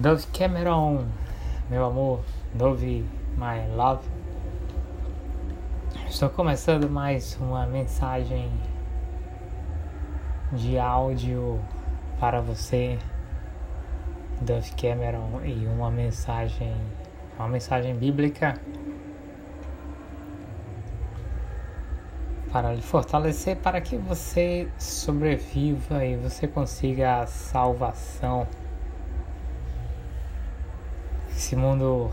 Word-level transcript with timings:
Dove 0.00 0.26
Cameron, 0.32 1.04
meu 1.68 1.84
amor, 1.84 2.24
Dove 2.54 3.04
My 3.36 3.70
Love. 3.76 4.08
Estou 6.08 6.30
começando 6.30 6.88
mais 6.88 7.36
uma 7.38 7.66
mensagem 7.66 8.50
de 10.54 10.78
áudio 10.78 11.60
para 12.18 12.40
você, 12.40 12.98
Dove 14.40 14.70
Cameron, 14.70 15.42
e 15.44 15.66
uma 15.66 15.90
mensagem, 15.90 16.74
uma 17.38 17.48
mensagem 17.48 17.94
bíblica 17.94 18.54
para 22.50 22.72
lhe 22.72 22.80
fortalecer 22.80 23.56
para 23.56 23.82
que 23.82 23.98
você 23.98 24.66
sobreviva 24.78 26.02
e 26.06 26.16
você 26.16 26.48
consiga 26.48 27.20
a 27.20 27.26
salvação. 27.26 28.48
Esse 31.50 31.56
mundo 31.56 32.12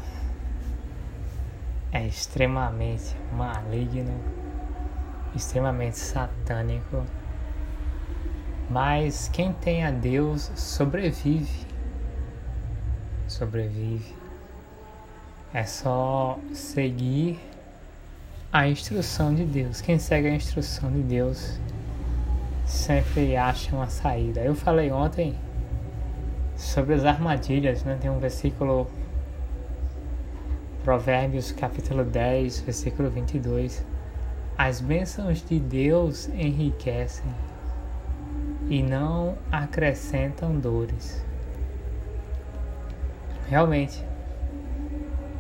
é 1.92 2.08
extremamente 2.08 3.16
maligno, 3.32 4.20
extremamente 5.36 6.00
satânico. 6.00 7.06
Mas 8.68 9.30
quem 9.32 9.54
tem 9.54 9.86
a 9.86 9.92
Deus 9.92 10.52
sobrevive. 10.56 11.68
Sobrevive. 13.28 14.16
É 15.54 15.66
só 15.66 16.40
seguir 16.52 17.40
a 18.52 18.68
instrução 18.68 19.36
de 19.36 19.46
Deus. 19.46 19.82
Quem 19.82 20.00
segue 20.00 20.30
a 20.30 20.34
instrução 20.34 20.92
de 20.92 21.04
Deus 21.04 21.60
sempre 22.66 23.38
acha 23.38 23.76
uma 23.76 23.88
saída. 23.88 24.40
Eu 24.42 24.56
falei 24.56 24.92
ontem 24.92 25.38
sobre 26.56 26.96
as 26.96 27.06
armadilhas, 27.06 27.84
né? 27.84 28.00
Tem 28.02 28.10
um 28.10 28.18
versículo 28.18 28.88
Provérbios 30.88 31.52
capítulo 31.52 32.06
10, 32.06 32.62
versículo 32.62 33.10
22. 33.10 33.86
As 34.58 34.80
bênçãos 34.80 35.44
de 35.46 35.60
Deus 35.60 36.30
enriquecem 36.30 37.30
e 38.70 38.82
não 38.82 39.38
acrescentam 39.52 40.58
dores. 40.58 41.26
Realmente, 43.50 44.02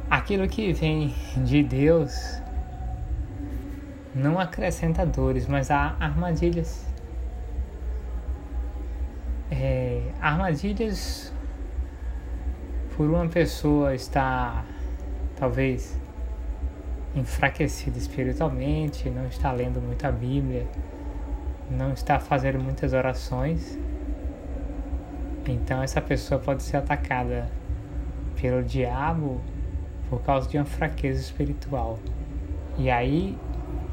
aquilo 0.10 0.50
que 0.50 0.74
vem 0.74 1.16
de 1.38 1.64
Deus 1.64 2.42
não 4.14 4.38
acrescenta 4.38 5.06
dores, 5.06 5.48
mas 5.48 5.72
há 5.72 5.96
armadilhas. 5.98 6.86
É, 9.50 10.12
armadilhas 10.20 11.32
por 12.98 13.10
uma 13.10 13.30
pessoa 13.30 13.96
estar 13.96 14.66
talvez 15.38 15.98
enfraquecida 17.16 17.98
espiritualmente, 17.98 19.10
não 19.10 19.28
está 19.28 19.52
lendo 19.52 19.82
muita 19.82 20.12
Bíblia, 20.12 20.68
não 21.70 21.94
está 21.94 22.20
fazendo 22.20 22.60
muitas 22.60 22.94
orações. 22.94 23.78
Então 25.48 25.82
essa 25.82 26.02
pessoa 26.02 26.40
pode 26.40 26.64
ser 26.64 26.78
atacada 26.78 27.50
pelo 28.40 28.64
diabo 28.64 29.42
por 30.10 30.22
causa 30.22 30.48
de 30.50 30.58
uma 30.58 30.66
fraqueza 30.66 31.20
espiritual. 31.20 31.98
E 32.78 32.90
aí 32.90 33.38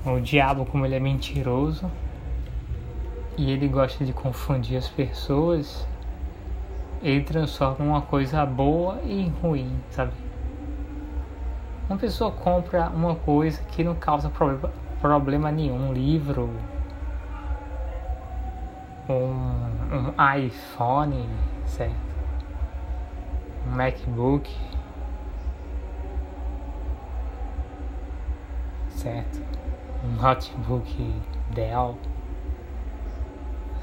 o 0.04 0.20
diabo, 0.20 0.66
como 0.66 0.84
ele 0.84 0.94
é 0.94 1.00
mentiroso 1.00 1.90
e 3.36 3.50
ele 3.50 3.68
gosta 3.68 4.04
de 4.04 4.12
confundir 4.12 4.76
as 4.76 4.88
pessoas, 4.88 5.86
ele 7.02 7.22
transforma 7.22 7.84
uma 7.84 8.02
coisa 8.02 8.44
boa 8.44 9.00
em 9.04 9.28
ruim, 9.28 9.70
sabe? 9.90 10.23
Uma 11.88 11.98
pessoa 11.98 12.30
compra 12.30 12.88
uma 12.88 13.14
coisa 13.14 13.62
que 13.62 13.84
não 13.84 13.94
causa 13.94 14.30
problema, 14.30 14.72
problema 15.00 15.52
nenhum, 15.52 15.90
um 15.90 15.92
livro, 15.92 16.50
um, 19.08 19.14
um 19.14 20.36
iPhone, 20.38 21.28
certo? 21.66 21.94
Um 23.66 23.76
MacBook, 23.76 24.50
certo? 28.88 29.42
um 30.04 30.22
notebook 30.22 31.14
Dell, 31.50 31.96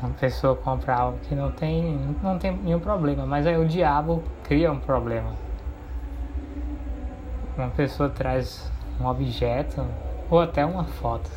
uma 0.02 0.12
pessoa 0.12 0.56
compra 0.56 0.96
algo 0.96 1.18
que 1.20 1.34
não 1.34 1.52
tem, 1.52 2.00
não 2.22 2.38
tem 2.38 2.56
nenhum 2.56 2.80
problema, 2.80 3.26
mas 3.26 3.46
aí 3.48 3.58
o 3.58 3.68
diabo 3.68 4.24
cria 4.44 4.72
um 4.72 4.80
problema. 4.80 5.32
Uma 7.58 7.70
pessoa 7.70 8.10
traz 8.10 8.72
um 9.00 9.06
objeto 9.06 9.86
ou 10.30 10.40
até 10.40 10.66
uma 10.66 10.86
foto. 10.86 11.30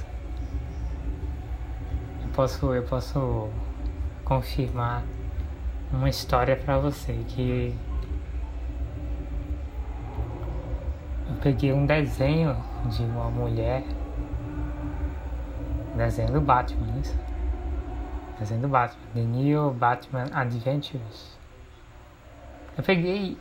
Eu 2.22 2.28
posso, 2.34 2.74
eu 2.74 2.82
posso 2.84 3.48
confirmar 4.24 5.02
uma 5.92 6.08
história 6.08 6.56
para 6.56 6.78
você 6.78 7.12
que 7.28 7.76
eu 11.28 11.36
peguei 11.42 11.72
um 11.72 11.86
desenho 11.86 12.56
de 12.88 13.02
uma 13.02 13.30
mulher 13.30 13.82
Desenho 15.96 16.32
do 16.32 16.40
Batman, 16.40 16.98
isso? 17.00 17.16
Desenho 18.36 18.62
do 18.62 18.68
Batman. 18.68 19.00
The 19.14 19.20
New 19.20 19.70
Batman 19.74 20.26
Adventures. 20.32 21.38
Eu 22.76 22.82
peguei. 22.82 23.38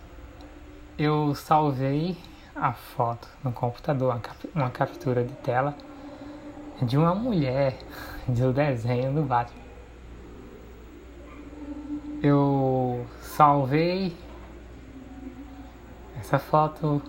Eu 0.96 1.34
salvei 1.34 2.16
a 2.56 2.74
foto 2.74 3.28
no 3.44 3.52
computador, 3.52 4.12
uma, 4.12 4.20
cap, 4.20 4.50
uma 4.54 4.70
captura 4.70 5.24
de 5.24 5.34
tela 5.36 5.76
de 6.82 6.98
uma 6.98 7.14
mulher 7.16 7.78
do 8.28 8.52
desenho 8.52 9.14
do 9.14 9.24
Batman. 9.24 9.62
Eu 12.22 13.06
salvei 13.22 14.16
essa 16.20 16.40
foto 16.40 17.02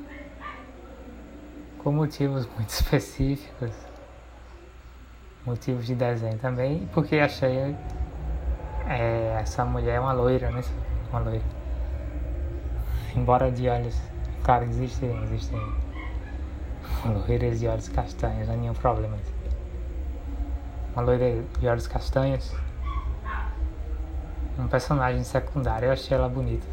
com 1.78 1.92
motivos 1.92 2.46
muito 2.56 2.70
específicos 2.70 3.72
motivos 5.44 5.86
de 5.86 5.94
desenho 5.94 6.38
também, 6.38 6.88
porque 6.92 7.16
achei 7.16 7.76
é, 8.88 9.38
essa 9.40 9.64
mulher 9.64 10.00
uma 10.00 10.12
loira, 10.12 10.50
né? 10.50 10.62
Uma 11.10 11.20
loira. 11.20 11.44
Embora 13.14 13.52
de 13.52 13.68
olhos, 13.68 14.00
claro, 14.44 14.64
existem, 14.64 15.10
existem 15.24 15.58
loiras 17.04 17.58
de 17.58 17.66
olhos 17.66 17.88
castanhos, 17.88 18.46
não 18.46 18.54
é 18.54 18.56
nenhum 18.58 18.74
problema. 18.74 19.16
Uma 20.92 21.02
loira 21.02 21.42
de 21.58 21.66
olhos 21.66 21.86
castanhos, 21.88 22.54
um 24.58 24.68
personagem 24.68 25.24
secundário, 25.24 25.86
eu 25.86 25.92
achei 25.92 26.16
ela 26.16 26.28
bonita. 26.28 26.66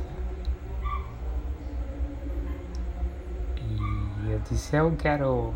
E 3.57 4.31
eu 4.31 4.39
disse, 4.49 4.75
eu 4.75 4.93
quero 4.97 5.53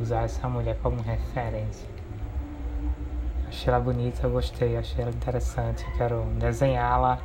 usar 0.00 0.22
essa 0.22 0.48
mulher 0.48 0.78
como 0.82 1.00
referência. 1.02 1.88
Achei 3.46 3.72
ela 3.72 3.80
bonita, 3.80 4.26
gostei, 4.28 4.76
achei 4.76 5.02
ela 5.02 5.12
interessante, 5.12 5.86
quero 5.96 6.24
desenhá-la 6.38 7.20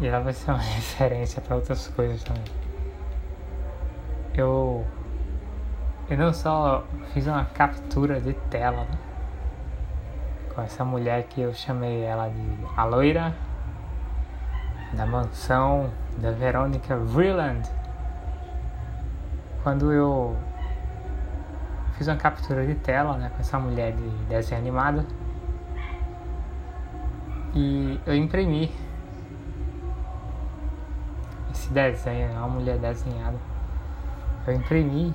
e 0.00 0.06
ela 0.06 0.20
vai 0.20 0.32
ser 0.32 0.50
uma 0.50 0.60
referência 0.74 1.40
para 1.40 1.56
outras 1.56 1.88
coisas 1.88 2.22
também. 2.22 2.44
Eu, 4.34 4.84
eu 6.10 6.18
não 6.18 6.32
só 6.32 6.84
fiz 7.12 7.26
uma 7.26 7.44
captura 7.46 8.20
de 8.20 8.34
tela 8.50 8.84
né, 8.84 8.98
com 10.54 10.62
essa 10.62 10.84
mulher 10.84 11.24
que 11.24 11.40
eu 11.40 11.54
chamei 11.54 12.02
ela 12.02 12.28
de 12.28 12.58
a 12.76 12.84
loira 12.84 13.34
da 14.92 15.06
mansão 15.06 15.90
da 16.18 16.30
Verônica 16.32 16.96
Vreeland. 16.96 17.68
Quando 19.62 19.90
eu 19.92 20.36
fiz 21.96 22.06
uma 22.06 22.16
captura 22.16 22.66
de 22.66 22.74
tela 22.74 23.16
né, 23.16 23.30
com 23.30 23.40
essa 23.40 23.58
mulher 23.58 23.92
de 23.92 24.08
desenho 24.26 24.60
animado 24.60 25.04
e 27.54 27.98
eu 28.06 28.14
imprimi 28.14 28.70
esse 31.66 31.72
desenho, 31.72 32.32
uma 32.32 32.48
mulher 32.48 32.78
desenhada. 32.78 33.36
Eu 34.46 34.54
imprimi, 34.54 35.12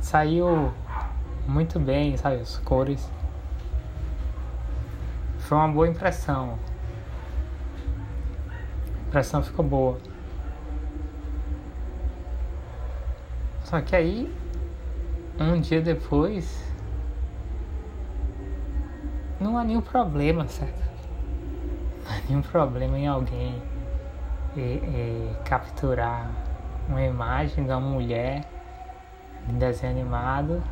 saiu 0.00 0.72
muito 1.46 1.78
bem, 1.78 2.16
sabe, 2.16 2.36
as 2.36 2.56
cores. 2.58 3.10
Foi 5.38 5.58
uma 5.58 5.68
boa 5.68 5.88
impressão. 5.88 6.58
A 8.48 9.08
impressão 9.08 9.42
ficou 9.42 9.64
boa. 9.64 9.98
Só 13.64 13.80
que 13.80 13.94
aí 13.94 14.34
um 15.38 15.60
dia 15.60 15.80
depois, 15.80 16.64
não 19.38 19.56
há 19.56 19.64
nenhum 19.64 19.80
problema, 19.80 20.46
certo? 20.48 20.80
Não 22.04 22.12
há 22.12 22.20
nenhum 22.28 22.42
problema 22.42 22.98
em 22.98 23.06
alguém 23.06 23.62
capturar 25.44 26.30
uma 26.88 27.02
imagem 27.02 27.64
de 27.64 27.70
uma 27.70 27.80
mulher 27.80 28.44
em 29.48 29.58
desenho 29.58 29.92
animado 29.92 30.62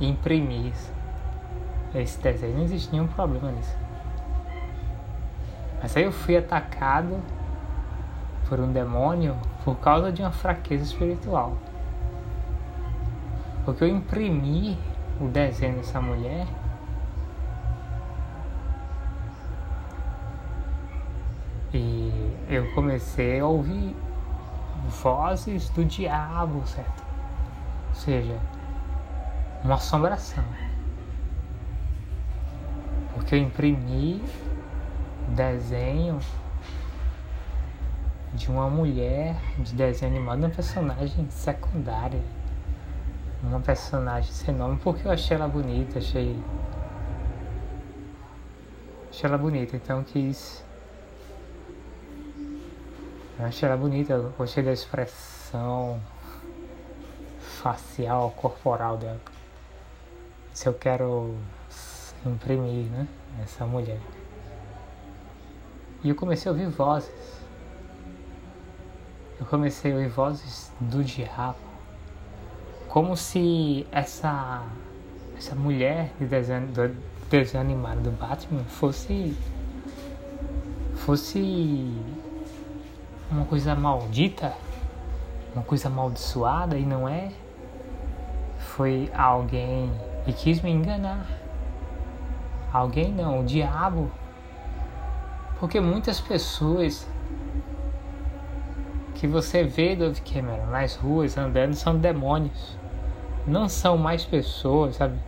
e 0.00 0.08
imprimir 0.08 0.66
isso. 0.66 0.92
Esse 1.94 2.20
desenho 2.20 2.56
não 2.56 2.64
existe 2.64 2.92
nenhum 2.92 3.06
problema 3.06 3.50
nisso. 3.52 3.76
Mas 5.80 5.96
aí 5.96 6.04
eu 6.04 6.12
fui 6.12 6.36
atacado 6.36 7.20
por 8.48 8.58
um 8.60 8.72
demônio 8.72 9.36
por 9.64 9.76
causa 9.76 10.10
de 10.10 10.22
uma 10.22 10.32
fraqueza 10.32 10.84
espiritual. 10.84 11.56
Porque 13.64 13.84
eu 13.84 13.88
imprimi 13.88 14.78
o 15.20 15.28
desenho 15.28 15.76
dessa 15.76 16.00
mulher 16.00 16.46
e 21.72 22.27
eu 22.48 22.72
comecei 22.74 23.40
a 23.40 23.46
ouvir 23.46 23.94
vozes 25.02 25.68
do 25.70 25.84
diabo, 25.84 26.66
certo? 26.66 27.04
Ou 27.90 27.94
seja, 27.94 28.38
uma 29.62 29.74
assombração. 29.74 30.44
Porque 33.12 33.34
eu 33.34 33.38
imprimi 33.40 34.22
desenho 35.28 36.18
de 38.32 38.50
uma 38.50 38.70
mulher 38.70 39.36
de 39.58 39.74
desenho 39.74 40.12
animado, 40.12 40.38
uma 40.38 40.50
personagem 40.50 41.28
secundária. 41.30 42.22
Uma 43.42 43.60
personagem 43.60 44.32
sem 44.32 44.54
nome, 44.54 44.78
porque 44.82 45.06
eu 45.06 45.12
achei 45.12 45.36
ela 45.36 45.46
bonita, 45.46 45.98
achei. 45.98 46.38
Achei 49.10 49.28
ela 49.28 49.38
bonita, 49.38 49.76
então 49.76 50.02
quis. 50.02 50.64
Eu 53.38 53.46
achei 53.46 53.68
ela 53.68 53.76
bonita, 53.76 54.14
eu 54.14 54.30
gostei 54.36 54.64
da 54.64 54.72
expressão 54.72 56.00
facial, 57.38 58.32
corporal 58.36 58.96
dela. 58.96 59.20
Se 60.52 60.68
eu 60.68 60.74
quero 60.74 61.36
imprimir, 62.26 62.86
né? 62.90 63.06
Essa 63.42 63.64
mulher. 63.64 64.00
E 66.02 66.08
eu 66.08 66.14
comecei 66.14 66.48
a 66.50 66.52
ouvir 66.52 66.68
vozes. 66.68 67.10
Eu 69.38 69.46
comecei 69.46 69.92
a 69.92 69.94
ouvir 69.94 70.08
vozes 70.08 70.72
do 70.80 71.02
diabo. 71.04 71.58
Como 72.88 73.16
se 73.16 73.86
essa, 73.92 74.64
essa 75.36 75.54
mulher 75.54 76.12
de 76.18 76.26
desenho, 76.26 76.66
do 76.68 76.96
desenho 77.28 77.62
animado 77.62 78.00
do 78.00 78.10
Batman 78.10 78.64
fosse. 78.64 79.36
fosse. 80.96 81.92
Uma 83.30 83.44
coisa 83.44 83.74
maldita, 83.74 84.52
uma 85.54 85.64
coisa 85.64 85.88
amaldiçoada 85.88 86.76
e 86.76 86.84
não 86.84 87.08
é. 87.08 87.30
Foi 88.58 89.10
alguém 89.16 89.92
que 90.24 90.32
quis 90.32 90.60
me 90.60 90.70
enganar. 90.70 91.26
Alguém 92.72 93.12
não, 93.12 93.40
o 93.40 93.44
diabo 93.44 94.10
porque 95.58 95.80
muitas 95.80 96.20
pessoas 96.20 97.06
que 99.16 99.26
você 99.26 99.64
vê, 99.64 99.96
Dove 99.96 100.20
Cameron, 100.20 100.66
nas 100.66 100.94
ruas 100.94 101.36
andando 101.36 101.74
são 101.74 101.96
demônios. 101.96 102.76
Não 103.44 103.68
são 103.68 103.98
mais 103.98 104.24
pessoas, 104.24 104.96
sabe? 104.96 105.18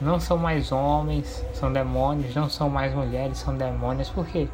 Não 0.00 0.20
são 0.20 0.38
mais 0.38 0.70
homens, 0.70 1.44
são 1.52 1.72
demônios. 1.72 2.34
Não 2.34 2.48
são 2.48 2.70
mais 2.70 2.94
mulheres, 2.94 3.38
são 3.38 3.56
demônios. 3.56 4.08
Por 4.08 4.24
quê? 4.26 4.48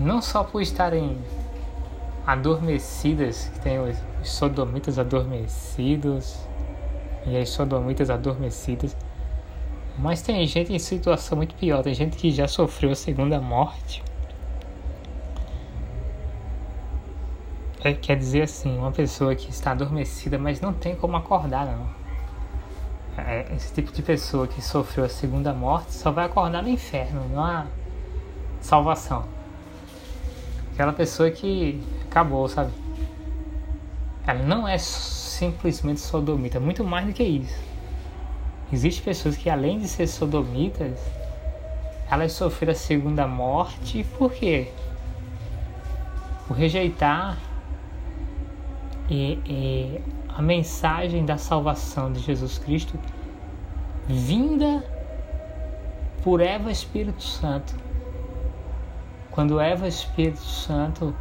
Não 0.00 0.20
só 0.20 0.42
por 0.42 0.60
estarem 0.60 1.16
adormecidas, 2.26 3.48
que 3.54 3.60
tem 3.60 3.78
os 3.78 3.96
sodomitas 4.24 4.98
adormecidos 4.98 6.36
e 7.24 7.36
as 7.36 7.48
sodomitas 7.50 8.10
adormecidas, 8.10 8.96
mas 9.96 10.20
tem 10.20 10.44
gente 10.46 10.72
em 10.72 10.78
situação 10.78 11.36
muito 11.36 11.54
pior, 11.54 11.82
tem 11.82 11.94
gente 11.94 12.16
que 12.16 12.30
já 12.30 12.48
sofreu 12.48 12.90
a 12.90 12.94
segunda 12.96 13.40
morte. 13.40 14.02
É, 17.82 17.92
quer 17.92 18.16
dizer 18.16 18.42
assim, 18.42 18.76
uma 18.76 18.90
pessoa 18.90 19.34
que 19.36 19.48
está 19.48 19.70
adormecida, 19.70 20.36
mas 20.36 20.60
não 20.60 20.72
tem 20.72 20.96
como 20.96 21.16
acordar, 21.16 21.66
não. 21.66 21.86
É, 23.16 23.46
esse 23.54 23.72
tipo 23.72 23.92
de 23.92 24.02
pessoa 24.02 24.46
que 24.46 24.60
sofreu 24.60 25.04
a 25.04 25.08
segunda 25.08 25.54
morte 25.54 25.94
só 25.94 26.10
vai 26.10 26.26
acordar 26.26 26.62
no 26.62 26.68
inferno, 26.68 27.26
não 27.28 27.42
há 27.42 27.66
salvação. 28.60 29.35
Aquela 30.76 30.92
pessoa 30.92 31.30
que 31.30 31.82
acabou, 32.04 32.46
sabe? 32.50 32.70
Ela 34.26 34.42
não 34.42 34.68
é 34.68 34.76
simplesmente 34.76 36.00
sodomita, 36.00 36.60
muito 36.60 36.84
mais 36.84 37.06
do 37.06 37.14
que 37.14 37.22
isso. 37.22 37.58
Existem 38.70 39.02
pessoas 39.02 39.38
que, 39.38 39.48
além 39.48 39.78
de 39.78 39.88
ser 39.88 40.06
sodomitas, 40.06 41.00
elas 42.10 42.32
sofreram 42.32 42.72
a 42.72 42.76
segunda 42.76 43.26
morte, 43.26 44.04
por 44.18 44.30
quê? 44.30 44.70
Por 46.46 46.58
rejeitar 46.58 47.38
e, 49.08 49.38
e 49.46 50.00
a 50.28 50.42
mensagem 50.42 51.24
da 51.24 51.38
salvação 51.38 52.12
de 52.12 52.20
Jesus 52.20 52.58
Cristo 52.58 52.98
vinda 54.06 54.84
por 56.22 56.42
Eva 56.42 56.70
Espírito 56.70 57.22
Santo. 57.22 57.85
Quando 59.36 59.60
Eva 59.60 59.86
Espírito 59.86 60.40
Santo 60.40 61.14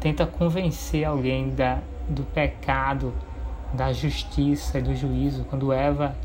tenta 0.00 0.26
convencer 0.26 1.04
alguém 1.04 1.50
da, 1.50 1.78
do 2.08 2.24
pecado, 2.24 3.14
da 3.72 3.92
justiça 3.92 4.80
e 4.80 4.82
do 4.82 4.96
juízo, 4.96 5.44
quando 5.44 5.72
Eva 5.72 6.16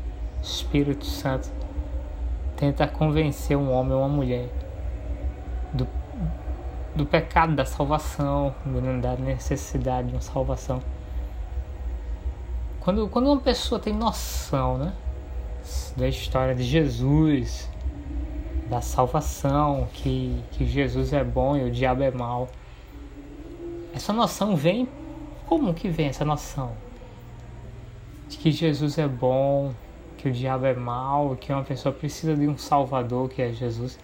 Espírito 0.42 1.06
Santo 1.06 1.48
tenta 2.56 2.88
convencer 2.88 3.56
um 3.56 3.70
homem 3.70 3.92
ou 3.92 4.00
uma 4.00 4.08
mulher 4.08 4.48
do, 5.72 5.86
do 6.96 7.06
pecado, 7.06 7.54
da 7.54 7.64
salvação, 7.64 8.52
da 9.00 9.14
necessidade 9.14 10.08
de 10.08 10.14
uma 10.14 10.20
salvação. 10.20 10.82
Quando, 12.80 13.06
quando 13.06 13.26
uma 13.26 13.40
pessoa 13.40 13.80
tem 13.80 13.92
noção 13.92 14.76
né, 14.76 14.92
da 15.96 16.08
história 16.08 16.52
de 16.52 16.64
Jesus, 16.64 17.70
da 18.72 18.80
salvação, 18.80 19.86
que, 19.92 20.42
que 20.52 20.64
Jesus 20.64 21.12
é 21.12 21.22
bom 21.22 21.54
e 21.58 21.64
o 21.64 21.70
diabo 21.70 22.02
é 22.02 22.10
mau, 22.10 22.48
essa 23.94 24.14
noção 24.14 24.56
vem. 24.56 24.88
Como 25.46 25.74
que 25.74 25.90
vem 25.90 26.06
essa 26.06 26.24
noção? 26.24 26.72
De 28.30 28.38
que 28.38 28.50
Jesus 28.50 28.96
é 28.96 29.06
bom, 29.06 29.74
que 30.16 30.26
o 30.26 30.32
diabo 30.32 30.64
é 30.64 30.72
mau, 30.72 31.36
que 31.36 31.52
uma 31.52 31.62
pessoa 31.62 31.94
precisa 31.94 32.34
de 32.34 32.48
um 32.48 32.56
salvador 32.56 33.28
que 33.28 33.42
é 33.42 33.52
Jesus. 33.52 33.98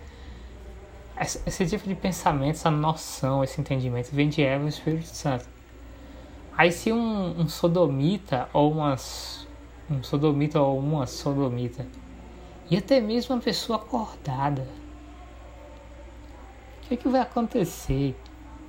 Esse, 1.18 1.66
tipo 1.66 1.88
de 1.88 1.94
pensamento, 1.94 2.56
essa 2.56 2.70
noção, 2.70 3.42
esse 3.42 3.58
entendimento 3.58 4.10
vem 4.12 4.28
de 4.28 4.42
Eva 4.42 4.66
e 4.66 4.68
Espírito 4.68 5.06
Santo. 5.06 5.48
Aí 6.54 6.70
se 6.70 6.92
um, 6.92 7.40
um 7.40 7.48
sodomita 7.48 8.50
ou 8.52 8.70
umas, 8.70 9.48
um 9.90 10.02
sodomita 10.02 10.60
ou 10.60 10.78
uma 10.78 11.06
sodomita 11.06 11.86
e 12.70 12.76
até 12.76 13.00
mesmo 13.00 13.34
uma 13.34 13.40
pessoa 13.40 13.78
acordada, 13.78 14.66
o 16.76 16.88
que, 16.88 16.94
é 16.94 16.96
que 16.96 17.08
vai 17.08 17.20
acontecer 17.20 18.16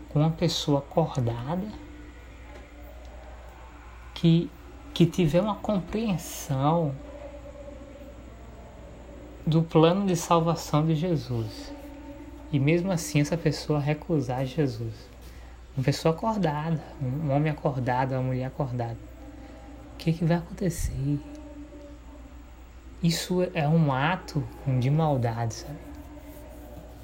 com 0.10 0.20
uma 0.20 0.32
pessoa 0.32 0.80
acordada 0.80 1.68
que, 4.14 4.50
que 4.94 5.06
tiver 5.06 5.42
uma 5.42 5.56
compreensão 5.56 6.94
do 9.46 9.64
plano 9.64 10.06
de 10.06 10.16
salvação 10.16 10.86
de 10.86 10.96
Jesus. 10.96 11.74
E 12.52 12.60
mesmo 12.60 12.92
assim 12.92 13.22
essa 13.22 13.38
pessoa 13.38 13.80
recusar 13.80 14.46
Jesus. 14.46 14.94
Uma 15.76 15.84
pessoa 15.84 16.14
acordada, 16.14 16.82
um 17.02 17.32
homem 17.32 17.52
acordado, 17.52 18.14
uma 18.14 18.24
mulher 18.24 18.46
acordada. 18.46 18.98
O 19.94 19.98
que, 19.98 20.12
que 20.14 20.26
vai 20.26 20.38
acontecer? 20.38 21.20
Isso 23.02 23.48
é 23.54 23.68
um 23.68 23.94
ato 23.94 24.44
de 24.80 24.90
maldade, 24.90 25.54
sabe? 25.54 25.80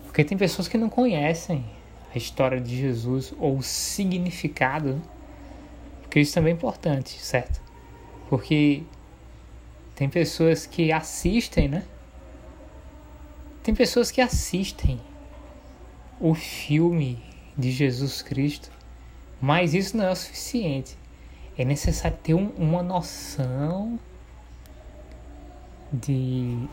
Porque 0.03 0.23
tem 0.23 0.37
pessoas 0.37 0.67
que 0.67 0.77
não 0.77 0.89
conhecem 0.89 1.65
a 2.13 2.17
história 2.17 2.59
de 2.59 2.75
Jesus 2.75 3.33
ou 3.39 3.57
o 3.57 3.63
significado, 3.63 5.01
porque 6.01 6.19
isso 6.19 6.33
também 6.33 6.51
é 6.51 6.55
importante, 6.55 7.19
certo? 7.21 7.61
Porque 8.29 8.83
tem 9.95 10.09
pessoas 10.09 10.65
que 10.65 10.91
assistem, 10.91 11.69
né? 11.69 11.83
Tem 13.63 13.73
pessoas 13.73 14.11
que 14.11 14.19
assistem 14.19 14.99
o 16.19 16.33
filme 16.33 17.23
de 17.57 17.71
Jesus 17.71 18.21
Cristo, 18.21 18.69
mas 19.41 19.73
isso 19.73 19.95
não 19.95 20.05
é 20.05 20.11
o 20.11 20.15
suficiente. 20.15 20.97
É 21.57 21.63
necessário 21.63 22.17
ter 22.21 22.33
um, 22.33 22.49
uma 22.57 22.83
noção 22.83 23.97
de 25.91 26.67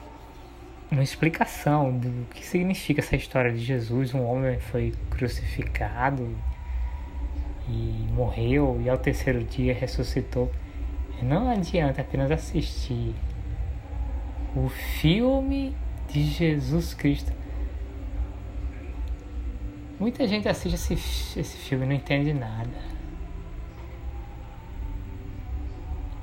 uma 0.90 1.02
explicação 1.02 1.96
do 1.96 2.26
que 2.34 2.44
significa 2.44 3.00
essa 3.00 3.16
história 3.16 3.52
de 3.52 3.58
Jesus. 3.58 4.12
Um 4.14 4.24
homem 4.24 4.58
foi 4.58 4.92
crucificado 5.10 6.36
e 7.68 8.06
morreu 8.12 8.80
e 8.84 8.88
ao 8.88 8.98
terceiro 8.98 9.42
dia 9.42 9.72
ressuscitou. 9.72 10.50
Não 11.22 11.50
adianta 11.50 12.00
apenas 12.00 12.30
assistir 12.30 13.14
o 14.54 14.68
filme 14.68 15.74
de 16.08 16.24
Jesus 16.24 16.92
Cristo. 16.94 17.32
Muita 19.98 20.26
gente 20.26 20.48
assiste 20.48 20.74
esse, 20.74 21.38
esse 21.38 21.56
filme 21.56 21.84
e 21.84 21.88
não 21.88 21.94
entende 21.94 22.34
nada. 22.34 22.91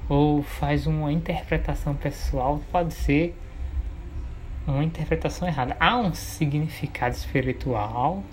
Ou 0.10 0.42
faz 0.42 0.88
uma 0.88 1.14
interpretação 1.14 1.96
pessoal, 1.96 2.60
pode 2.72 2.94
ser 2.94 3.38
uma 4.68 4.84
interpretação 4.84 5.48
errada. 5.48 5.78
Há 5.80 5.98
um 5.98 6.14
significado 6.14 7.16
espiritual 7.16 8.24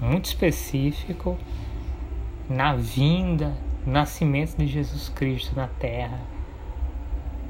muito 0.00 0.26
específico 0.26 1.38
na 2.48 2.74
vinda, 2.74 3.54
nascimento 3.86 4.56
de 4.56 4.66
Jesus 4.66 5.08
Cristo 5.08 5.54
na 5.56 5.68
Terra, 5.68 6.20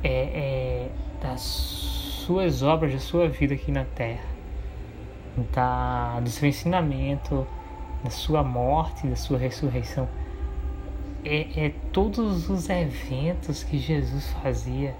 é, 0.02 0.10
é, 0.10 0.88
das 1.22 1.40
suas 1.40 2.62
obras, 2.62 2.92
da 2.92 2.98
sua 2.98 3.28
vida 3.28 3.54
aqui 3.54 3.72
na 3.72 3.84
Terra, 3.84 4.24
da, 5.52 6.20
do 6.20 6.28
seu 6.28 6.48
ensinamento, 6.48 7.46
da 8.02 8.10
sua 8.10 8.42
morte, 8.42 9.06
da 9.06 9.16
sua 9.16 9.38
ressurreição. 9.38 10.08
É, 11.24 11.66
é 11.66 11.72
todos 11.92 12.50
os 12.50 12.68
eventos 12.68 13.64
que 13.64 13.78
Jesus 13.78 14.30
fazia, 14.42 14.94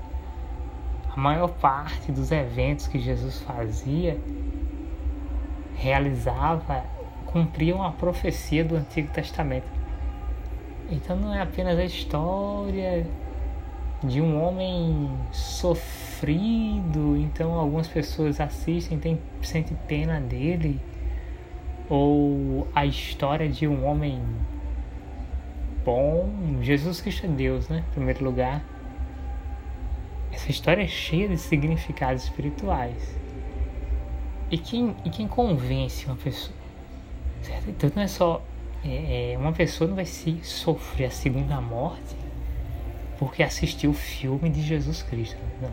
a 1.15 1.21
maior 1.21 1.49
parte 1.49 2.11
dos 2.11 2.33
eventos 2.33 2.87
que 2.87 2.99
Jesus 2.99 3.41
fazia, 3.41 4.19
realizava, 5.77 6.85
cumpriam 7.27 7.83
a 7.83 7.91
profecia 7.91 8.65
do 8.65 8.77
Antigo 8.77 9.13
Testamento. 9.13 9.69
Então 10.91 11.17
não 11.17 11.35
é 11.35 11.41
apenas 11.41 11.79
a 11.79 11.85
história 11.85 13.07
de 14.03 14.21
um 14.21 14.43
homem 14.43 15.11
sofrido, 15.33 17.17
então 17.17 17.55
algumas 17.55 17.89
pessoas 17.89 18.41
assistem, 18.41 18.99
tem, 18.99 19.19
sentem 19.43 19.77
pena 19.87 20.21
dele, 20.21 20.81
ou 21.89 22.67
a 22.75 22.85
história 22.85 23.49
de 23.49 23.67
um 23.67 23.85
homem 23.87 24.21
bom, 25.85 26.29
Jesus 26.63 27.01
Cristo 27.01 27.27
é 27.27 27.29
Deus, 27.29 27.69
né? 27.69 27.85
Em 27.89 27.93
primeiro 27.93 28.25
lugar. 28.25 28.65
Essa 30.33 30.51
história 30.51 30.83
é 30.83 30.89
cheia 30.89 31.29
de 31.29 31.39
significados 31.39 32.25
espirituais. 32.25 33.17
E 34.51 34.59
quem, 34.59 34.97
e 35.05 35.11
quem 35.11 35.29
convence 35.29 36.07
uma 36.07 36.17
pessoa? 36.17 36.57
Certo? 37.43 37.71
Então 37.71 37.91
não 37.95 38.03
é 38.03 38.09
só 38.09 38.43
é, 38.85 39.33
é, 39.33 39.39
uma 39.39 39.53
pessoa 39.53 39.89
não 39.89 39.97
vai 39.97 40.05
se 40.05 40.41
sofrer 40.43 41.07
a 41.07 41.11
segunda 41.11 41.61
morte 41.61 42.17
porque 43.19 43.43
assistiu 43.43 43.91
o 43.91 43.95
filme 43.95 44.51
de 44.51 44.61
Jesus 44.61 45.03
Cristo. 45.03 45.39
Não. 45.63 45.71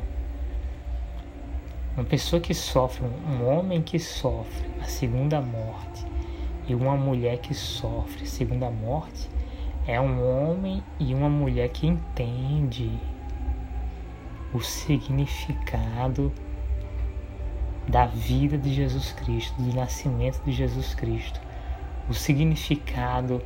Uma 1.97 2.05
pessoa 2.05 2.39
que 2.39 2.53
sofre, 2.53 3.03
um 3.05 3.45
homem 3.45 3.81
que 3.81 3.99
sofre 3.99 4.65
a 4.81 4.85
segunda 4.85 5.41
morte 5.41 6.05
e 6.67 6.73
uma 6.73 6.95
mulher 6.95 7.39
que 7.39 7.53
sofre 7.53 8.23
a 8.23 8.27
segunda 8.27 8.69
morte 8.69 9.29
é 9.91 9.99
um 9.99 10.23
homem 10.25 10.83
e 10.99 11.13
uma 11.13 11.29
mulher 11.29 11.69
que 11.69 11.85
entende 11.85 12.91
o 14.53 14.61
significado 14.61 16.31
da 17.87 18.05
vida 18.05 18.57
de 18.57 18.73
Jesus 18.73 19.11
Cristo, 19.11 19.61
do 19.61 19.75
nascimento 19.75 20.41
de 20.43 20.51
Jesus 20.51 20.93
Cristo 20.93 21.39
o 22.09 22.13
significado 22.13 23.41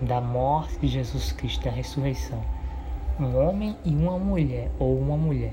da 0.00 0.20
morte 0.20 0.78
de 0.78 0.88
Jesus 0.88 1.32
Cristo, 1.32 1.64
da 1.64 1.70
ressurreição. 1.70 2.42
Um 3.18 3.36
homem 3.36 3.76
e 3.84 3.94
uma 3.94 4.18
mulher, 4.18 4.70
ou 4.78 4.98
uma 4.98 5.16
mulher, 5.16 5.52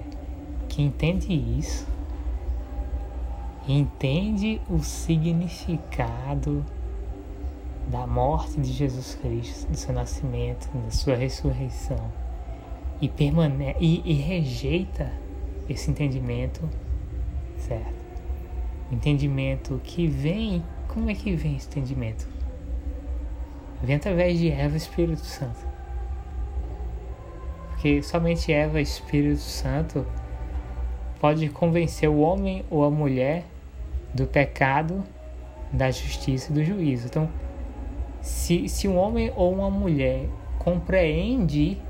que 0.69 0.81
entende 0.81 1.33
isso, 1.33 1.85
entende 3.67 4.61
o 4.69 4.79
significado 4.79 6.63
da 7.87 8.05
morte 8.05 8.59
de 8.59 8.71
Jesus 8.71 9.15
Cristo, 9.15 9.71
do 9.71 9.77
seu 9.77 9.93
nascimento, 9.93 10.67
da 10.77 10.91
sua 10.91 11.15
ressurreição, 11.15 12.11
e, 12.99 13.07
permane 13.07 13.75
e, 13.79 14.01
e 14.05 14.13
rejeita 14.13 15.11
esse 15.69 15.89
entendimento, 15.89 16.67
certo? 17.57 17.95
Entendimento 18.91 19.79
que 19.83 20.07
vem 20.07 20.63
como 20.87 21.09
é 21.09 21.13
que 21.13 21.35
vem 21.35 21.55
esse 21.55 21.67
entendimento? 21.67 22.27
Vem 23.83 23.97
através 23.97 24.39
de 24.39 24.49
Eva 24.49 24.73
e 24.73 24.77
Espírito 24.77 25.23
Santo. 25.23 25.59
Porque 27.69 28.01
somente 28.01 28.51
Eva 28.51 28.79
e 28.79 28.83
Espírito 28.83 29.39
Santo 29.39 30.05
pode 31.19 31.49
convencer 31.49 32.09
o 32.09 32.19
homem 32.19 32.65
ou 32.69 32.83
a 32.83 32.89
mulher 32.89 33.45
do 34.13 34.25
pecado, 34.25 35.03
da 35.71 35.91
justiça 35.91 36.51
e 36.51 36.55
do 36.55 36.63
juízo. 36.63 37.07
Então, 37.07 37.29
se, 38.27 38.67
se 38.67 38.89
um 38.89 38.97
homem 38.97 39.31
ou 39.37 39.53
uma 39.53 39.71
mulher 39.71 40.27
compreende, 40.59 41.81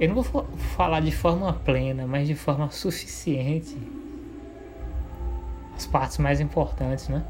eu 0.00 0.08
não 0.08 0.22
vou 0.22 0.46
falar 0.74 1.00
de 1.00 1.12
forma 1.12 1.52
plena, 1.52 2.06
mas 2.06 2.26
de 2.26 2.34
forma 2.34 2.70
suficiente 2.70 3.76
as 5.76 5.86
partes 5.86 6.16
mais 6.16 6.40
importantes, 6.40 7.08
né? 7.08 7.22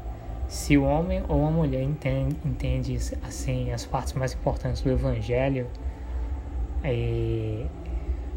Se 0.47 0.77
o 0.77 0.83
homem 0.83 1.21
ou 1.27 1.45
a 1.45 1.51
mulher 1.51 1.83
entende, 1.83 2.37
entende 2.45 2.97
assim 3.27 3.71
as 3.73 3.85
partes 3.85 4.13
mais 4.13 4.33
importantes 4.33 4.81
do 4.81 4.89
Evangelho, 4.91 5.67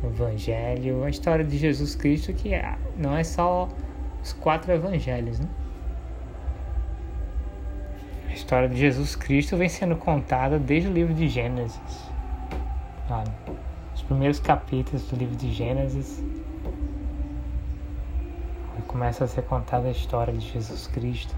o 0.03 0.07
Evangelho, 0.07 1.05
a 1.05 1.11
história 1.11 1.45
de 1.45 1.57
Jesus 1.57 1.95
Cristo, 1.95 2.33
que 2.33 2.53
é, 2.53 2.77
não 2.97 3.17
é 3.17 3.23
só 3.23 3.69
os 4.21 4.33
quatro 4.33 4.73
Evangelhos, 4.73 5.39
né? 5.39 5.47
História 8.37 8.69
de 8.69 8.77
Jesus 8.77 9.17
Cristo 9.17 9.57
vem 9.57 9.67
sendo 9.67 9.97
contada 9.97 10.59
desde 10.59 10.91
o 10.91 10.93
livro 10.93 11.15
de 11.15 11.27
Gênesis. 11.27 11.81
Os 13.95 14.03
primeiros 14.03 14.39
capítulos 14.39 15.09
do 15.09 15.17
livro 15.17 15.35
de 15.35 15.51
Gênesis 15.51 16.23
começa 18.87 19.25
a 19.25 19.27
ser 19.27 19.41
contada 19.43 19.89
a 19.89 19.91
história 19.91 20.35
de 20.35 20.53
Jesus 20.53 20.87
Cristo. 20.87 21.35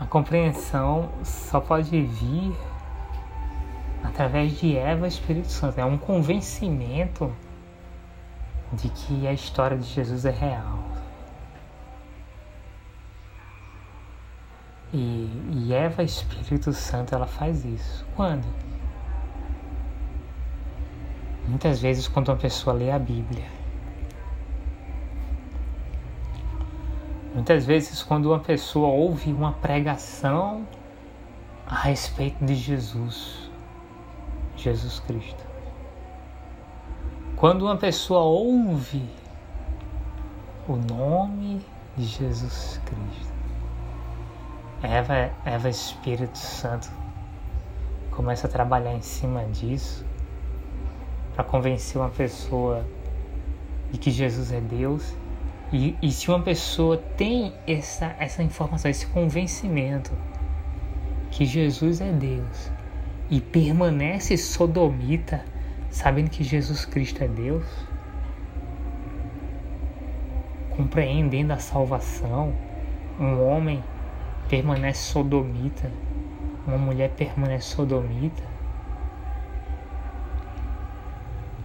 A 0.00 0.06
compreensão 0.06 1.10
só 1.22 1.60
pode 1.60 2.02
vir 2.02 2.56
através 4.02 4.58
de 4.58 4.74
Eva 4.74 5.04
e 5.04 5.08
Espírito 5.08 5.48
Santo. 5.48 5.78
É 5.78 5.84
um 5.84 5.98
convencimento 5.98 7.30
de 8.72 8.88
que 8.88 9.26
a 9.26 9.34
história 9.34 9.76
de 9.76 9.84
Jesus 9.84 10.24
é 10.24 10.30
real. 10.30 10.77
E, 14.92 15.28
e 15.52 15.74
Eva 15.74 16.02
Espírito 16.02 16.72
Santo 16.72 17.14
ela 17.14 17.26
faz 17.26 17.64
isso. 17.64 18.06
Quando? 18.16 18.46
Muitas 21.46 21.80
vezes, 21.80 22.06
quando 22.06 22.28
uma 22.28 22.36
pessoa 22.36 22.74
lê 22.74 22.90
a 22.90 22.98
Bíblia, 22.98 23.46
muitas 27.34 27.64
vezes, 27.64 28.02
quando 28.02 28.26
uma 28.26 28.40
pessoa 28.40 28.88
ouve 28.88 29.32
uma 29.32 29.52
pregação 29.52 30.66
a 31.66 31.74
respeito 31.74 32.44
de 32.44 32.54
Jesus, 32.54 33.50
Jesus 34.56 35.00
Cristo, 35.00 35.42
quando 37.36 37.62
uma 37.62 37.76
pessoa 37.76 38.20
ouve 38.20 39.08
o 40.66 40.76
nome 40.76 41.64
de 41.96 42.04
Jesus 42.04 42.78
Cristo, 42.84 43.37
Eva, 44.82 45.30
Eva 45.44 45.68
Espírito 45.68 46.38
Santo 46.38 46.88
começa 48.12 48.46
a 48.46 48.50
trabalhar 48.50 48.94
em 48.94 49.02
cima 49.02 49.44
disso 49.46 50.06
para 51.34 51.42
convencer 51.42 52.00
uma 52.00 52.10
pessoa 52.10 52.86
de 53.90 53.98
que 53.98 54.10
Jesus 54.10 54.52
é 54.52 54.60
Deus. 54.60 55.16
E, 55.72 55.96
e 56.00 56.12
se 56.12 56.28
uma 56.28 56.40
pessoa 56.40 56.96
tem 57.16 57.52
essa, 57.66 58.14
essa 58.18 58.42
informação, 58.42 58.90
esse 58.90 59.06
convencimento 59.06 60.12
que 61.30 61.44
Jesus 61.44 62.00
é 62.00 62.12
Deus 62.12 62.70
e 63.28 63.40
permanece 63.40 64.36
sodomita, 64.36 65.44
sabendo 65.90 66.30
que 66.30 66.44
Jesus 66.44 66.84
Cristo 66.84 67.22
é 67.22 67.28
Deus, 67.28 67.66
compreendendo 70.76 71.52
a 71.52 71.58
salvação, 71.58 72.54
um 73.18 73.44
homem 73.44 73.82
permanece 74.48 75.12
sodomita, 75.12 75.90
uma 76.66 76.78
mulher 76.78 77.10
permanece 77.10 77.74
sodomita, 77.74 78.42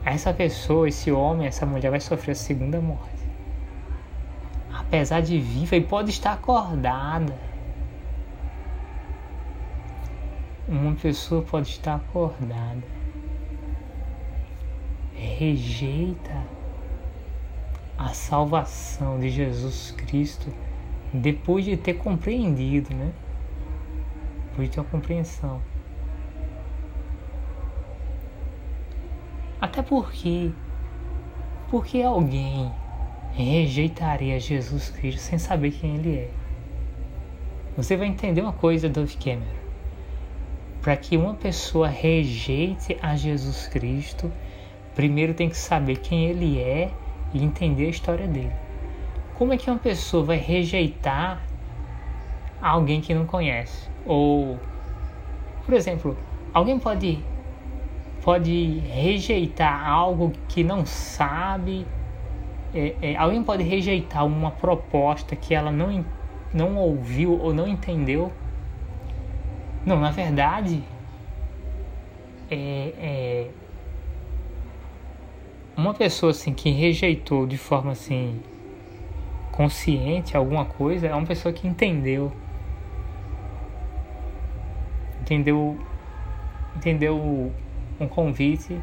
essa 0.05 0.33
pessoa, 0.33 0.87
esse 0.87 1.11
homem, 1.11 1.47
essa 1.47 1.65
mulher 1.65 1.89
vai 1.89 1.99
sofrer 1.99 2.33
a 2.33 2.35
segunda 2.35 2.81
morte. 2.81 3.23
apesar 4.71 5.21
de 5.21 5.39
viva, 5.39 5.75
e 5.75 5.81
pode 5.81 6.09
estar 6.09 6.33
acordada. 6.33 7.35
Uma 10.67 10.93
pessoa 10.95 11.41
pode 11.41 11.69
estar 11.69 11.95
acordada, 11.95 12.83
rejeita 15.15 16.43
a 17.97 18.09
salvação 18.09 19.19
de 19.19 19.29
Jesus 19.29 19.91
Cristo 19.91 20.53
depois 21.13 21.63
de 21.63 21.77
ter 21.77 21.93
compreendido, 21.93 22.93
né? 22.93 23.11
Depois 24.49 24.69
de 24.69 24.75
ter 24.75 24.81
a 24.81 24.83
compreensão. 24.83 25.61
Até 29.61 29.81
porque, 29.81 30.51
porque 31.69 32.01
alguém 32.01 32.71
rejeitaria 33.33 34.39
Jesus 34.39 34.89
Cristo 34.89 35.19
sem 35.19 35.37
saber 35.37 35.71
quem 35.71 35.95
Ele 35.95 36.15
é? 36.17 36.29
Você 37.77 37.95
vai 37.95 38.07
entender 38.07 38.41
uma 38.41 38.53
coisa, 38.53 38.89
Dove 38.89 39.15
Cameron. 39.17 39.63
Para 40.81 40.97
que 40.97 41.15
uma 41.15 41.33
pessoa 41.33 41.87
rejeite 41.87 42.97
a 43.01 43.15
Jesus 43.15 43.67
Cristo, 43.67 44.31
primeiro 44.93 45.33
tem 45.33 45.49
que 45.49 45.57
saber 45.57 45.97
quem 45.97 46.25
Ele 46.25 46.59
é 46.59 46.91
e 47.33 47.43
entender 47.43 47.85
a 47.85 47.89
história 47.89 48.27
dele. 48.27 48.62
Como 49.43 49.51
é 49.51 49.57
que 49.57 49.69
uma 49.69 49.77
pessoa 49.77 50.23
vai 50.23 50.37
rejeitar 50.37 51.41
alguém 52.61 53.01
que 53.01 53.13
não 53.13 53.25
conhece? 53.25 53.89
Ou, 54.05 54.57
por 55.65 55.73
exemplo, 55.73 56.17
alguém 56.53 56.79
pode 56.79 57.19
pode 58.23 58.79
rejeitar 58.87 59.85
algo 59.85 60.31
que 60.47 60.63
não 60.63 60.85
sabe. 60.85 61.85
É, 62.73 62.95
é, 63.01 63.15
alguém 63.17 63.43
pode 63.43 63.63
rejeitar 63.63 64.25
uma 64.25 64.49
proposta 64.49 65.35
que 65.35 65.53
ela 65.53 65.73
não, 65.73 66.05
não 66.53 66.77
ouviu 66.77 67.37
ou 67.37 67.53
não 67.53 67.67
entendeu. 67.67 68.31
Não, 69.85 69.99
na 69.99 70.11
verdade, 70.11 70.81
é, 72.49 72.93
é, 72.97 73.47
uma 75.75 75.93
pessoa 75.93 76.31
assim 76.31 76.53
que 76.53 76.69
rejeitou 76.69 77.45
de 77.45 77.57
forma 77.57 77.91
assim 77.91 78.39
consciente 79.53 80.35
alguma 80.35 80.65
coisa 80.65 81.07
é 81.07 81.13
uma 81.13 81.25
pessoa 81.25 81.53
que 81.53 81.65
entendeu 81.65 82.33
entendeu 85.21 85.77
entendeu 86.75 87.51
um 87.99 88.07
convite, 88.07 88.79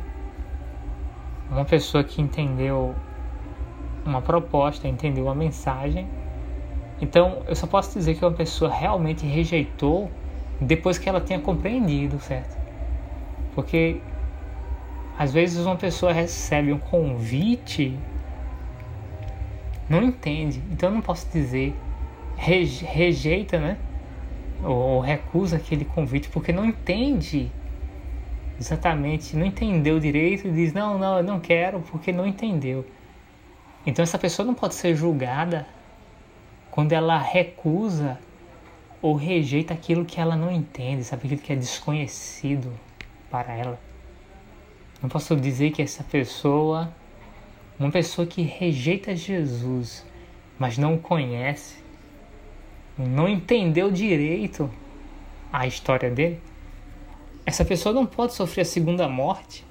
uma 1.50 1.64
pessoa 1.64 2.02
que 2.02 2.22
entendeu 2.22 2.94
uma 4.04 4.22
proposta, 4.22 4.88
entendeu 4.88 5.24
uma 5.24 5.34
mensagem. 5.34 6.06
Então, 7.00 7.42
eu 7.46 7.54
só 7.54 7.66
posso 7.66 7.98
dizer 7.98 8.14
que 8.14 8.24
uma 8.24 8.32
pessoa 8.32 8.72
realmente 8.72 9.26
rejeitou 9.26 10.10
depois 10.60 10.98
que 10.98 11.08
ela 11.08 11.20
tenha 11.20 11.40
compreendido, 11.40 12.18
certo? 12.20 12.56
Porque 13.54 14.00
às 15.18 15.32
vezes 15.32 15.64
uma 15.66 15.76
pessoa 15.76 16.12
recebe 16.12 16.72
um 16.72 16.78
convite, 16.78 17.98
não 19.90 20.02
entende. 20.02 20.62
Então, 20.70 20.88
eu 20.88 20.94
não 20.94 21.02
posso 21.02 21.28
dizer 21.30 21.74
rejeita, 22.36 23.58
né? 23.58 23.76
Ou 24.64 25.00
recusa 25.00 25.56
aquele 25.56 25.84
convite 25.84 26.30
porque 26.30 26.52
não 26.52 26.64
entende 26.64 27.50
exatamente 28.60 29.34
não 29.34 29.46
entendeu 29.46 29.98
direito 29.98 30.46
e 30.46 30.52
diz: 30.52 30.72
Não, 30.72 30.98
não, 30.98 31.16
eu 31.16 31.24
não 31.24 31.40
quero 31.40 31.80
porque 31.80 32.12
não 32.12 32.26
entendeu. 32.26 32.84
Então 33.86 34.02
essa 34.02 34.18
pessoa 34.18 34.44
não 34.44 34.54
pode 34.54 34.74
ser 34.74 34.94
julgada 34.94 35.66
quando 36.70 36.92
ela 36.92 37.18
recusa 37.18 38.18
ou 39.00 39.14
rejeita 39.14 39.72
aquilo 39.72 40.04
que 40.04 40.20
ela 40.20 40.36
não 40.36 40.52
entende, 40.52 41.02
sabe? 41.02 41.24
Aquilo 41.24 41.40
que 41.40 41.52
é 41.54 41.56
desconhecido 41.56 42.70
para 43.30 43.54
ela. 43.54 43.80
Não 45.02 45.08
posso 45.08 45.34
dizer 45.34 45.70
que 45.70 45.80
essa 45.80 46.04
pessoa, 46.04 46.92
uma 47.80 47.90
pessoa 47.90 48.26
que 48.26 48.42
rejeita 48.42 49.16
Jesus, 49.16 50.04
mas 50.58 50.76
não 50.76 50.98
conhece, 50.98 51.76
não 52.98 53.26
entendeu 53.26 53.90
direito 53.90 54.70
a 55.50 55.66
história 55.66 56.10
dele, 56.10 56.38
essa 57.46 57.64
pessoa 57.64 57.94
não 57.94 58.04
pode 58.04 58.34
sofrer 58.34 58.62
a 58.62 58.64
segunda 58.66 59.08
morte. 59.08 59.64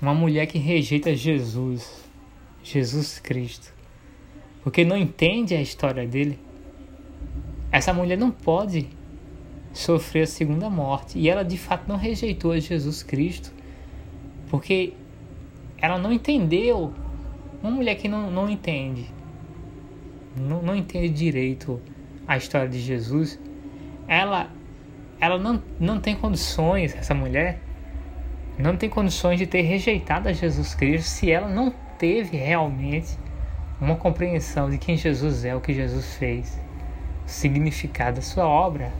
Uma 0.00 0.14
mulher 0.14 0.46
que 0.46 0.58
rejeita 0.58 1.14
Jesus, 1.14 2.04
Jesus 2.62 3.18
Cristo, 3.18 3.72
porque 4.62 4.84
não 4.84 4.96
entende 4.96 5.54
a 5.54 5.60
história 5.60 6.06
dele. 6.06 6.38
Essa 7.70 7.92
mulher 7.92 8.16
não 8.16 8.30
pode 8.30 8.88
sofrer 9.74 10.22
a 10.22 10.26
segunda 10.26 10.70
morte. 10.70 11.18
E 11.18 11.28
ela 11.28 11.44
de 11.44 11.58
fato 11.58 11.86
não 11.86 11.96
rejeitou 11.96 12.52
a 12.52 12.58
Jesus 12.58 13.02
Cristo, 13.02 13.52
porque 14.48 14.94
ela 15.84 15.98
não 15.98 16.10
entendeu. 16.10 16.94
Uma 17.62 17.70
mulher 17.70 17.94
que 17.96 18.08
não, 18.08 18.30
não 18.30 18.48
entende, 18.48 19.06
não, 20.36 20.62
não 20.62 20.74
entende 20.74 21.08
direito 21.10 21.80
a 22.26 22.36
história 22.36 22.68
de 22.68 22.78
Jesus, 22.80 23.38
ela 24.08 24.50
ela 25.20 25.38
não, 25.38 25.62
não 25.80 26.00
tem 26.00 26.14
condições, 26.14 26.94
essa 26.94 27.14
mulher, 27.14 27.58
não 28.58 28.76
tem 28.76 28.90
condições 28.90 29.38
de 29.38 29.46
ter 29.46 29.62
rejeitado 29.62 30.28
a 30.28 30.32
Jesus 30.32 30.74
Cristo 30.74 31.06
se 31.06 31.30
ela 31.30 31.48
não 31.48 31.72
teve 31.98 32.36
realmente 32.36 33.18
uma 33.80 33.96
compreensão 33.96 34.68
de 34.68 34.76
quem 34.76 34.96
Jesus 34.96 35.44
é, 35.44 35.54
o 35.54 35.60
que 35.60 35.72
Jesus 35.72 36.16
fez, 36.16 36.60
o 37.26 37.28
significado 37.28 38.16
da 38.16 38.22
sua 38.22 38.46
obra. 38.46 38.92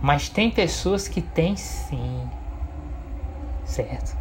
Mas 0.00 0.28
tem 0.28 0.50
pessoas 0.50 1.06
que 1.06 1.20
têm 1.20 1.54
sim, 1.56 2.28
certo? 3.64 4.19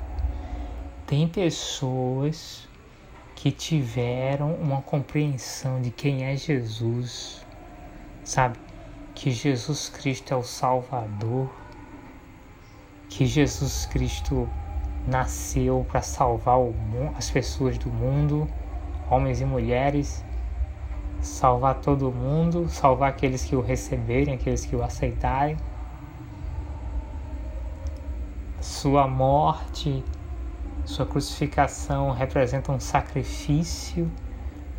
Tem 1.09 1.27
pessoas 1.27 2.69
que 3.35 3.49
tiveram 3.49 4.53
uma 4.53 4.79
compreensão 4.83 5.81
de 5.81 5.89
quem 5.89 6.23
é 6.23 6.35
Jesus, 6.35 7.43
sabe? 8.23 8.59
que 9.15 9.31
Jesus 9.31 9.89
Cristo 9.89 10.35
é 10.35 10.37
o 10.37 10.43
Salvador, 10.43 11.49
que 13.09 13.25
Jesus 13.25 13.87
Cristo 13.87 14.47
nasceu 15.07 15.83
para 15.89 16.03
salvar 16.03 16.59
as 17.17 17.31
pessoas 17.31 17.75
do 17.79 17.89
mundo, 17.89 18.47
homens 19.09 19.41
e 19.41 19.45
mulheres, 19.45 20.23
salvar 21.21 21.81
todo 21.81 22.11
mundo, 22.11 22.69
salvar 22.69 23.09
aqueles 23.09 23.43
que 23.43 23.55
o 23.55 23.61
receberem, 23.61 24.35
aqueles 24.35 24.63
que 24.63 24.75
o 24.75 24.83
aceitarem. 24.83 25.57
Sua 28.61 29.07
morte, 29.07 30.03
sua 30.89 31.05
crucificação 31.05 32.11
representa 32.11 32.71
um 32.71 32.79
sacrifício 32.79 34.09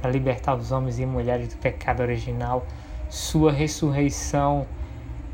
para 0.00 0.10
libertar 0.10 0.54
os 0.56 0.72
homens 0.72 0.98
e 0.98 1.06
mulheres 1.06 1.48
do 1.48 1.56
pecado 1.56 2.00
original 2.00 2.66
sua 3.10 3.50
ressurreição 3.50 4.66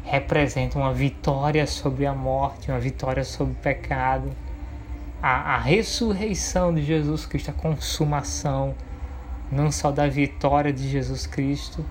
representa 0.02 0.78
uma 0.78 0.94
vitória 0.94 1.66
sobre 1.66 2.06
a 2.06 2.14
morte, 2.14 2.70
uma 2.70 2.80
vitória 2.80 3.22
sobre 3.22 3.52
o 3.52 3.56
pecado. 3.56 4.30
A, 5.22 5.54
a 5.54 5.58
ressurreição 5.58 6.74
de 6.74 6.82
Jesus 6.82 7.26
Cristo, 7.26 7.50
a 7.50 7.52
consumação, 7.52 8.74
não 9.52 9.70
só 9.70 9.90
da 9.90 10.08
vitória 10.08 10.72
de 10.72 10.88
Jesus 10.88 11.26
Cristo, 11.26 11.84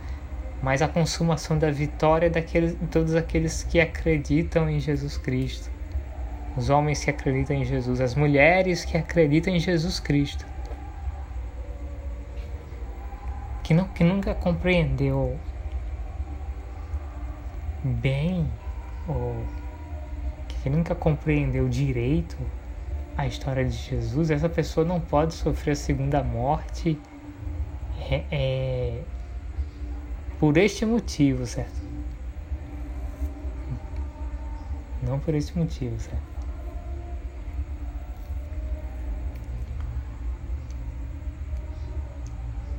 mas 0.62 0.82
a 0.82 0.88
consumação 0.88 1.58
da 1.60 1.70
vitória 1.70 2.30
daqueles, 2.30 2.72
de 2.80 2.88
todos 2.88 3.14
aqueles 3.14 3.62
que 3.64 3.80
acreditam 3.80 4.68
em 4.68 4.80
Jesus 4.80 5.18
Cristo. 5.18 5.75
Os 6.58 6.70
homens 6.70 7.04
que 7.04 7.10
acreditam 7.10 7.56
em 7.56 7.66
Jesus, 7.66 8.00
as 8.00 8.16
mulheres 8.16 8.86
que 8.86 8.98
acreditam 8.98 9.54
em 9.54 9.60
Jesus 9.60 10.00
Cristo. 10.00 10.46
Que, 13.64 13.74
não, 13.74 13.86
que 13.90 14.04
nunca 14.04 14.34
compreendeu 14.34 15.38
bem 17.84 18.50
ou 19.08 19.36
que 20.48 20.70
nunca 20.70 20.96
compreendeu 20.96 21.68
direito 21.68 22.38
a 23.18 23.28
história 23.28 23.64
de 23.64 23.76
Jesus, 23.76 24.30
essa 24.30 24.50
pessoa 24.50 24.86
não 24.86 25.00
pode 25.00 25.34
sofrer 25.34 25.72
a 25.72 25.76
segunda 25.76 26.24
morte 26.24 27.00
é, 28.10 28.24
é, 28.32 29.02
por 30.40 30.58
este 30.58 30.86
motivo, 30.86 31.46
certo? 31.46 31.82
Não 35.02 35.20
por 35.20 35.34
este 35.34 35.58
motivo, 35.58 36.00
certo? 36.00 36.35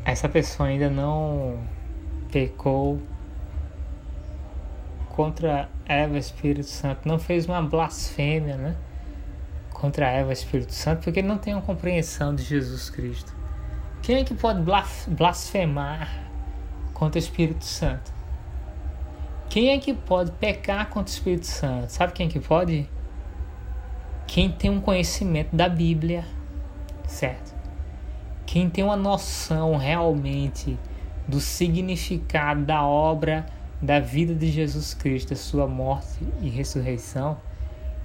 Essa 0.07 0.29
pessoa 0.29 0.69
ainda 0.69 0.88
não 0.88 1.59
pecou 2.31 3.03
contra 5.09 5.69
Eva 5.85 6.16
Espírito 6.16 6.69
Santo, 6.69 7.09
não 7.09 7.19
fez 7.19 7.47
uma 7.47 7.61
blasfêmia, 7.61 8.57
né? 8.57 8.77
Contra 9.73 10.07
Eva 10.09 10.33
Espírito 10.33 10.73
Santo, 10.73 11.03
porque 11.03 11.19
ele 11.19 11.27
não 11.27 11.38
tem 11.38 11.55
uma 11.55 11.62
compreensão 11.62 12.33
de 12.33 12.45
Jesus 12.45 12.88
Cristo. 12.88 13.35
Quem 14.01 14.19
é 14.19 14.25
que 14.25 14.33
pode 14.33 14.62
blasfemar 15.09 16.31
contra 16.95 17.19
o 17.19 17.23
Espírito 17.23 17.64
Santo? 17.64 18.14
Quem 19.49 19.71
é 19.71 19.79
que 19.79 19.92
pode 19.92 20.31
pecar 20.31 20.88
contra 20.88 21.11
o 21.11 21.14
Espírito 21.16 21.47
Santo? 21.47 21.90
Sabe 21.90 22.12
quem 22.12 22.29
é 22.29 22.31
que 22.31 22.38
pode? 22.38 22.88
Quem 24.25 24.53
tem 24.53 24.71
um 24.71 24.81
conhecimento 24.81 25.57
da 25.57 25.69
Bíblia, 25.69 26.25
certo? 27.09 27.56
Quem 28.57 28.71
tem 28.71 28.83
uma 28.83 28.97
noção 28.97 29.77
realmente 29.77 30.79
do 31.29 31.42
significado 31.42 32.64
da 32.64 32.83
obra 32.83 33.45
da 33.83 34.01
vida 34.01 34.35
de 34.35 34.51
Jesus 34.51 34.95
Cristo, 34.95 35.29
da 35.29 35.37
sua 35.37 35.66
morte 35.66 36.27
e 36.40 36.49
ressurreição, 36.49 37.37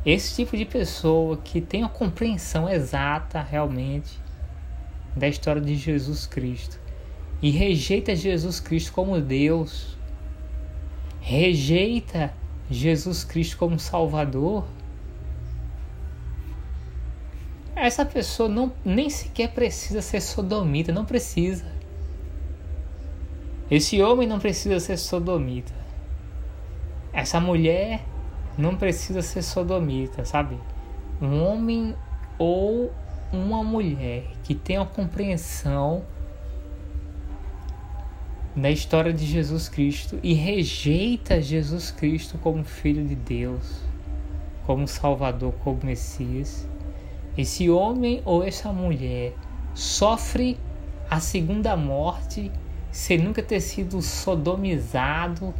esse 0.05 0.35
tipo 0.35 0.57
de 0.57 0.65
pessoa 0.65 1.37
que 1.37 1.61
tem 1.61 1.83
a 1.85 1.87
compreensão 1.87 2.67
exata 2.67 3.41
realmente 3.41 4.19
da 5.15 5.25
história 5.25 5.61
de 5.61 5.73
Jesus 5.73 6.27
Cristo 6.27 6.77
e 7.41 7.49
rejeita 7.49 8.13
Jesus 8.13 8.59
Cristo 8.59 8.91
como 8.91 9.21
Deus, 9.21 9.97
rejeita 11.21 12.33
Jesus 12.69 13.23
Cristo 13.23 13.57
como 13.57 13.79
Salvador, 13.79 14.65
essa 17.85 18.05
pessoa 18.05 18.47
não, 18.47 18.71
nem 18.85 19.09
sequer 19.09 19.49
precisa 19.53 20.01
ser 20.01 20.21
sodomita, 20.21 20.91
não 20.91 21.03
precisa. 21.03 21.65
Esse 23.69 24.01
homem 24.01 24.27
não 24.27 24.39
precisa 24.39 24.79
ser 24.79 24.97
sodomita. 24.97 25.73
Essa 27.11 27.39
mulher 27.39 28.05
não 28.57 28.75
precisa 28.75 29.21
ser 29.21 29.41
sodomita, 29.41 30.23
sabe? 30.25 30.59
Um 31.21 31.41
homem 31.43 31.95
ou 32.37 32.91
uma 33.33 33.63
mulher 33.63 34.25
que 34.43 34.53
tenha 34.53 34.81
a 34.81 34.85
compreensão 34.85 36.03
da 38.55 38.69
história 38.69 39.13
de 39.13 39.25
Jesus 39.25 39.69
Cristo 39.69 40.19
e 40.21 40.33
rejeita 40.33 41.41
Jesus 41.41 41.89
Cristo 41.89 42.37
como 42.37 42.63
Filho 42.63 43.07
de 43.07 43.15
Deus, 43.15 43.81
como 44.65 44.87
Salvador, 44.87 45.53
como 45.63 45.79
Messias, 45.83 46.67
esse 47.37 47.69
homem 47.69 48.21
ou 48.25 48.43
essa 48.43 48.71
mulher 48.73 49.33
sofre 49.73 50.57
a 51.09 51.19
segunda 51.19 51.75
morte 51.75 52.51
sem 52.91 53.17
nunca 53.17 53.41
ter 53.41 53.61
sido 53.61 54.01
sodomizado. 54.01 55.53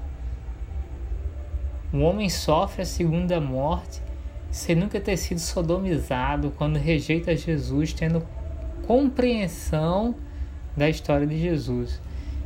Um 1.94 2.04
homem 2.04 2.30
sofre 2.30 2.82
a 2.82 2.86
segunda 2.86 3.40
morte 3.40 4.02
sem 4.50 4.76
nunca 4.76 5.00
ter 5.00 5.16
sido 5.16 5.40
sodomizado 5.40 6.52
quando 6.58 6.78
rejeita 6.78 7.36
Jesus, 7.36 7.94
tendo 7.94 8.26
compreensão 8.86 10.16
da 10.76 10.90
história 10.90 11.26
de 11.26 11.40
Jesus. 11.40 12.02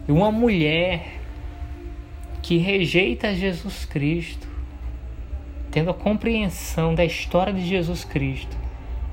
E 0.07 0.11
uma 0.11 0.31
mulher 0.31 1.19
que 2.43 2.57
rejeita 2.57 3.33
Jesus 3.33 3.85
Cristo, 3.85 4.47
tendo 5.71 5.89
a 5.89 5.93
compreensão 5.95 6.93
da 6.93 7.03
história 7.03 7.51
de 7.51 7.65
Jesus 7.65 8.03
Cristo, 8.03 8.55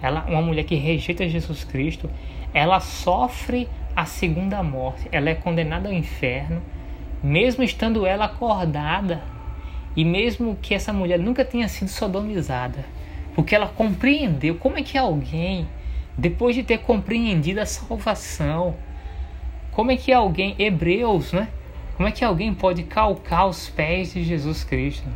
ela, 0.03 0.25
uma 0.29 0.43
mulher 0.43 0.65
que 0.65 0.75
rejeita 0.75 1.29
Jesus 1.29 1.65
Cristo, 1.65 2.11
ela 2.53 2.81
sofre 2.81 3.69
a 3.95 4.05
segunda 4.05 4.62
morte, 4.62 5.09
ela 5.12 5.31
é 5.31 5.35
condenada 5.35 5.88
ao 5.88 5.95
inferno, 5.95 6.61
mesmo 7.23 7.62
estando 7.62 8.05
ela 8.05 8.25
acordada 8.25 9.23
e 9.95 10.05
mesmo 10.05 10.57
que 10.61 10.75
essa 10.75 10.93
mulher 10.93 11.19
nunca 11.19 11.45
tenha 11.45 11.69
sido 11.69 11.88
sodomizada, 11.88 12.85
porque 13.35 13.55
ela 13.55 13.69
compreendeu 13.69 14.57
como 14.57 14.79
é 14.79 14.83
que 14.83 14.99
alguém, 14.99 15.69
depois 16.17 16.55
de 16.57 16.62
ter 16.62 16.79
compreendido 16.79 17.61
a 17.61 17.67
salvação, 17.67 18.75
como 19.71 19.91
é 19.91 19.97
que 19.97 20.12
alguém, 20.12 20.55
Hebreus, 20.59 21.33
né? 21.33 21.49
Como 21.97 22.09
é 22.09 22.12
que 22.12 22.25
alguém 22.25 22.53
pode 22.53 22.83
calcar 22.83 23.47
os 23.47 23.69
pés 23.69 24.12
de 24.12 24.25
Jesus 24.25 24.65
Cristo? 24.65 25.09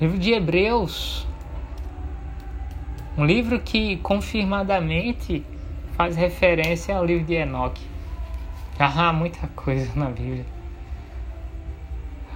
Livro 0.00 0.18
de 0.18 0.32
Hebreus, 0.32 1.26
um 3.18 3.26
livro 3.26 3.60
que 3.60 3.98
confirmadamente 3.98 5.44
faz 5.92 6.16
referência 6.16 6.96
ao 6.96 7.04
livro 7.04 7.26
de 7.26 7.34
Enoque. 7.34 7.86
Há 8.78 9.12
muita 9.12 9.46
coisa 9.48 9.92
na 9.94 10.06
Bíblia. 10.06 10.46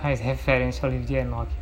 Faz 0.02 0.20
referência 0.20 0.84
ao 0.84 0.92
livro 0.92 1.06
de 1.06 1.14
Enoque. 1.14 1.54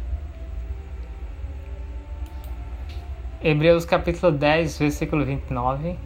Hebreus 3.40 3.84
capítulo 3.84 4.32
10, 4.32 4.80
versículo 4.80 5.24
29. 5.24 5.96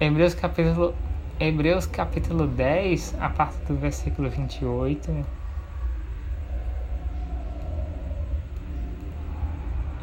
Hebreus 0.00 0.34
capítulo 0.34 0.96
Hebreus 1.38 1.84
capítulo 1.84 2.46
10, 2.46 3.14
a 3.20 3.28
partir 3.28 3.62
do 3.66 3.76
versículo 3.76 4.30
28. 4.30 5.26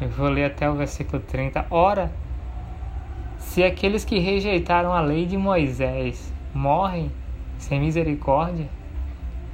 Eu 0.00 0.08
vou 0.10 0.28
ler 0.28 0.44
até 0.44 0.70
o 0.70 0.76
versículo 0.76 1.20
30. 1.20 1.66
Ora, 1.70 2.12
se 3.36 3.64
aqueles 3.64 4.04
que 4.04 4.20
rejeitaram 4.20 4.92
a 4.92 5.00
lei 5.00 5.26
de 5.26 5.36
Moisés 5.36 6.32
morrem 6.54 7.10
sem 7.58 7.80
misericórdia, 7.80 8.68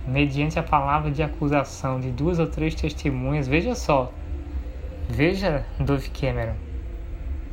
mediante 0.06 0.58
a 0.58 0.62
palavra 0.62 1.10
de 1.10 1.22
acusação 1.22 1.98
de 1.98 2.10
duas 2.10 2.38
ou 2.38 2.46
três 2.46 2.74
testemunhas, 2.74 3.48
veja 3.48 3.74
só, 3.74 4.12
veja 5.08 5.64
Dove 5.78 6.10
Cameron, 6.10 6.56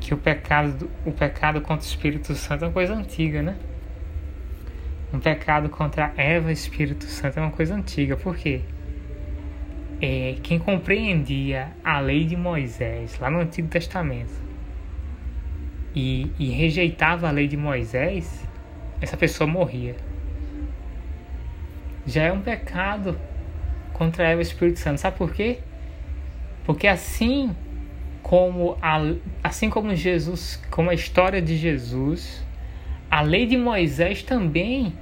que 0.02 0.13
o 0.13 0.18
pecado, 0.18 0.90
o 1.06 1.13
pecado 1.13 1.62
contra 1.62 1.86
o 1.86 1.90
Espírito 1.90 2.36
Santo 2.36 2.66
é 2.66 2.68
uma 2.68 2.74
coisa 2.74 2.94
antiga, 2.94 3.42
né? 3.42 3.56
Um 5.13 5.20
pecado 5.20 5.70
contra 5.70 6.13
Eva 6.17 6.50
e 6.50 6.54
Espírito 6.54 7.06
Santo 7.06 7.38
é 7.38 7.41
uma 7.41 7.52
coisa 7.52 7.76
antiga, 7.76 8.17
por 8.17 8.36
quê? 8.36 8.62
É, 10.02 10.36
quem 10.43 10.60
compreendia 10.60 11.72
a 11.84 12.00
lei 12.00 12.26
de 12.26 12.36
Moisés 12.36 13.17
lá 13.20 13.30
no 13.30 13.39
Antigo 13.39 13.67
Testamento 13.67 14.34
e, 15.96 16.32
e 16.38 16.50
rejeitava 16.50 17.28
a 17.28 17.32
lei 17.32 17.48
de 17.48 17.58
Moisés, 17.58 18.48
essa 19.02 19.17
pessoa 19.17 19.48
morria. 19.48 19.96
Já 22.06 22.24
é 22.24 22.32
um 22.32 22.41
pecado 22.41 23.20
contra 23.93 24.28
Eva 24.28 24.41
e 24.41 24.43
Espírito 24.43 24.80
Santo. 24.80 25.00
Sabe 25.00 25.17
por 25.17 25.34
quê? 25.34 25.60
Porque 26.63 26.88
assim 26.88 27.56
como 28.22 28.78
a, 28.82 29.00
assim 29.43 29.70
como 29.70 29.96
Jesus, 29.96 30.62
como 30.70 30.89
a 30.89 30.93
história 30.93 31.41
de 31.41 31.58
Jesus 31.58 32.46
a 33.10 33.22
lei 33.22 33.46
de 33.46 33.58
Moisés 33.58 34.24
também 34.24 34.93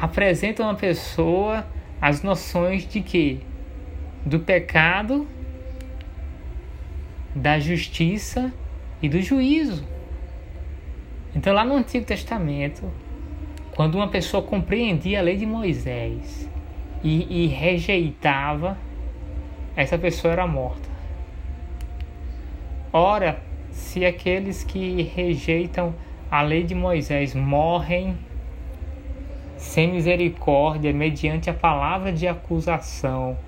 apresenta 0.00 0.62
uma 0.62 0.74
pessoa 0.74 1.66
as 2.00 2.22
noções 2.22 2.86
de 2.86 3.00
que 3.00 3.40
do 4.24 4.40
pecado, 4.40 5.26
da 7.34 7.58
justiça 7.58 8.52
e 9.02 9.08
do 9.08 9.20
juízo. 9.20 9.84
Então, 11.34 11.52
lá 11.52 11.64
no 11.64 11.74
Antigo 11.74 12.04
Testamento, 12.04 12.90
quando 13.74 13.96
uma 13.96 14.08
pessoa 14.08 14.42
compreendia 14.42 15.18
a 15.18 15.22
lei 15.22 15.36
de 15.36 15.44
Moisés 15.46 16.48
e, 17.02 17.44
e 17.44 17.46
rejeitava, 17.46 18.78
essa 19.74 19.98
pessoa 19.98 20.32
era 20.32 20.46
morta. 20.46 20.88
Ora, 22.92 23.42
se 23.70 24.04
aqueles 24.04 24.62
que 24.62 25.02
rejeitam 25.02 25.94
a 26.34 26.42
lei 26.42 26.64
de 26.64 26.74
Moisés 26.74 27.32
morrem 27.32 28.18
sem 29.56 29.92
misericórdia 29.92 30.92
mediante 30.92 31.48
a 31.48 31.54
palavra 31.54 32.12
de 32.12 32.26
acusação 32.26 33.38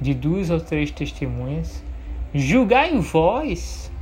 de 0.00 0.14
duas 0.14 0.48
ou 0.48 0.58
três 0.58 0.90
testemunhas, 0.90 1.84
julgai 2.34 2.96
vós 2.96 3.92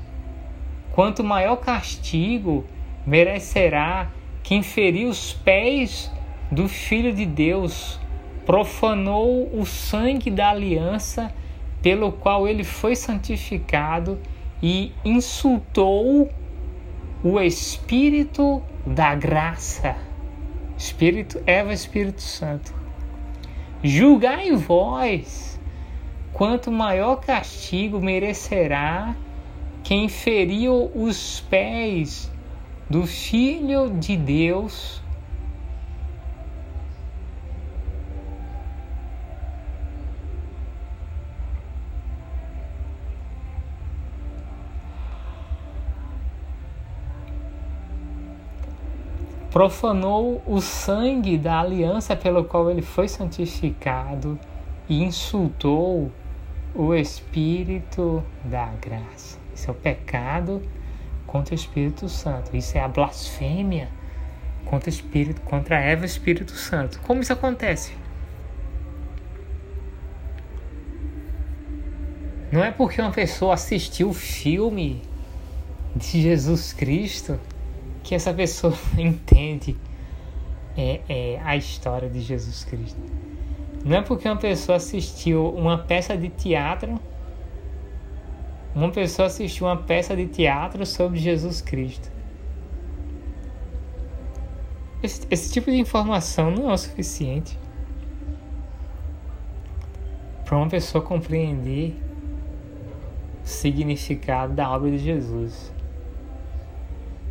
quanto 0.92 1.24
maior 1.24 1.56
castigo 1.56 2.64
merecerá 3.04 4.08
quem 4.44 4.62
feriu 4.62 5.08
os 5.08 5.32
pés 5.32 6.08
do 6.48 6.68
Filho 6.68 7.12
de 7.12 7.26
Deus, 7.26 7.98
profanou 8.46 9.50
o 9.52 9.66
sangue 9.66 10.30
da 10.30 10.50
aliança 10.50 11.34
pelo 11.82 12.12
qual 12.12 12.46
ele 12.46 12.62
foi 12.62 12.94
santificado 12.94 14.16
e 14.62 14.92
insultou 15.04 16.30
o 17.22 17.40
Espírito 17.40 18.62
da 18.86 19.14
graça. 19.14 19.96
Espírito 20.76 21.42
Eva 21.46 21.72
Espírito 21.72 22.22
Santo. 22.22 22.72
Julgai 23.82 24.52
vós 24.52 25.58
quanto 26.32 26.70
maior 26.70 27.16
castigo 27.16 28.00
merecerá 28.00 29.16
quem 29.82 30.08
feriu 30.08 30.90
os 30.94 31.40
pés 31.48 32.30
do 32.88 33.06
Filho 33.06 33.90
de 33.90 34.16
Deus 34.16 35.02
profanou 49.50 50.42
o 50.46 50.60
sangue 50.60 51.38
da 51.38 51.60
aliança 51.60 52.14
pelo 52.14 52.44
qual 52.44 52.70
ele 52.70 52.82
foi 52.82 53.08
santificado 53.08 54.38
e 54.88 55.02
insultou 55.02 56.12
o 56.74 56.94
Espírito 56.94 58.22
da 58.44 58.66
graça. 58.66 59.38
Isso 59.54 59.68
é 59.68 59.72
o 59.72 59.74
pecado 59.74 60.62
contra 61.26 61.54
o 61.54 61.56
Espírito 61.56 62.08
Santo. 62.08 62.56
Isso 62.56 62.76
é 62.76 62.80
a 62.80 62.88
blasfêmia 62.88 63.88
contra 64.64 64.88
o 64.88 64.92
Espírito, 64.92 65.40
contra 65.42 65.80
Eva 65.80 66.04
e 66.04 66.06
Espírito 66.06 66.52
Santo. 66.52 67.00
Como 67.00 67.20
isso 67.20 67.32
acontece? 67.32 67.92
Não 72.52 72.64
é 72.64 72.70
porque 72.70 73.00
uma 73.00 73.10
pessoa 73.10 73.54
assistiu 73.54 74.10
o 74.10 74.14
filme 74.14 75.02
de 75.94 76.22
Jesus 76.22 76.72
Cristo 76.72 77.38
que 78.08 78.14
essa 78.14 78.32
pessoa 78.32 78.72
entende 78.96 79.76
é, 80.74 81.00
é, 81.10 81.40
a 81.44 81.54
história 81.56 82.08
de 82.08 82.22
Jesus 82.22 82.64
Cristo. 82.64 82.98
Não 83.84 83.98
é 83.98 84.00
porque 84.00 84.26
uma 84.26 84.38
pessoa 84.38 84.76
assistiu 84.76 85.50
uma 85.50 85.76
peça 85.76 86.16
de 86.16 86.30
teatro, 86.30 86.98
uma 88.74 88.90
pessoa 88.90 89.26
assistiu 89.26 89.66
uma 89.66 89.76
peça 89.76 90.16
de 90.16 90.26
teatro 90.26 90.86
sobre 90.86 91.18
Jesus 91.18 91.60
Cristo. 91.60 92.10
Esse, 95.02 95.26
esse 95.30 95.52
tipo 95.52 95.70
de 95.70 95.76
informação 95.76 96.50
não 96.50 96.70
é 96.70 96.72
o 96.72 96.78
suficiente 96.78 97.58
para 100.46 100.56
uma 100.56 100.68
pessoa 100.68 101.04
compreender 101.04 101.94
o 103.44 103.46
significado 103.46 104.54
da 104.54 104.70
obra 104.70 104.90
de 104.90 104.98
Jesus. 104.98 105.76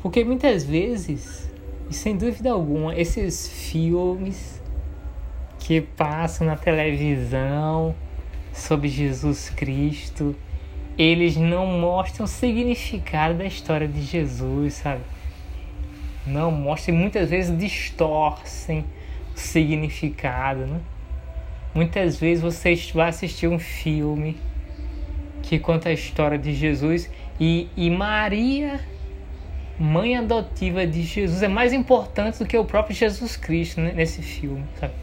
Porque 0.02 0.24
muitas 0.24 0.64
vezes, 0.64 1.50
e 1.90 1.94
sem 1.94 2.16
dúvida 2.16 2.52
alguma, 2.52 2.96
esses 2.96 3.48
filmes 3.48 4.62
que 5.60 5.82
passam 5.82 6.46
na 6.46 6.56
televisão 6.56 7.96
sobre 8.54 8.88
Jesus 8.88 9.50
Cristo, 9.50 10.36
eles 10.98 11.36
não 11.36 11.66
mostram 11.66 12.26
o 12.26 12.28
significado 12.28 13.36
da 13.36 13.46
história 13.46 13.88
de 13.88 14.02
Jesus, 14.02 14.76
sabe? 14.76 15.02
Não 16.26 16.52
mostram 16.52 16.96
e 16.96 16.98
muitas 16.98 17.30
vezes 17.30 17.58
distorcem 17.58 18.86
o 19.36 19.40
significado, 19.40 20.66
né? 20.66 20.80
Muitas 21.74 22.20
vezes 22.20 22.44
você 22.44 22.76
vai 22.94 23.10
assistir 23.10 23.48
um 23.48 23.60
filme 23.60 24.38
que 25.44 25.60
conta 25.60 25.90
a 25.90 25.94
história 25.94 26.38
de 26.38 26.54
Jesus 26.54 27.10
e, 27.40 27.68
e 27.78 27.90
Maria 27.90 28.80
mãe 29.80 30.18
adotiva 30.18 30.86
de 30.88 31.04
Jesus 31.04 31.44
é 31.44 31.48
mais 31.48 31.72
importante 31.72 32.40
do 32.40 32.46
que 32.46 32.58
o 32.58 32.66
próprio 32.66 32.96
Jesus 32.96 33.36
Cristo 33.36 33.80
né, 33.80 33.92
nesse 33.94 34.22
filme, 34.22 34.66
sabe? 34.80 34.94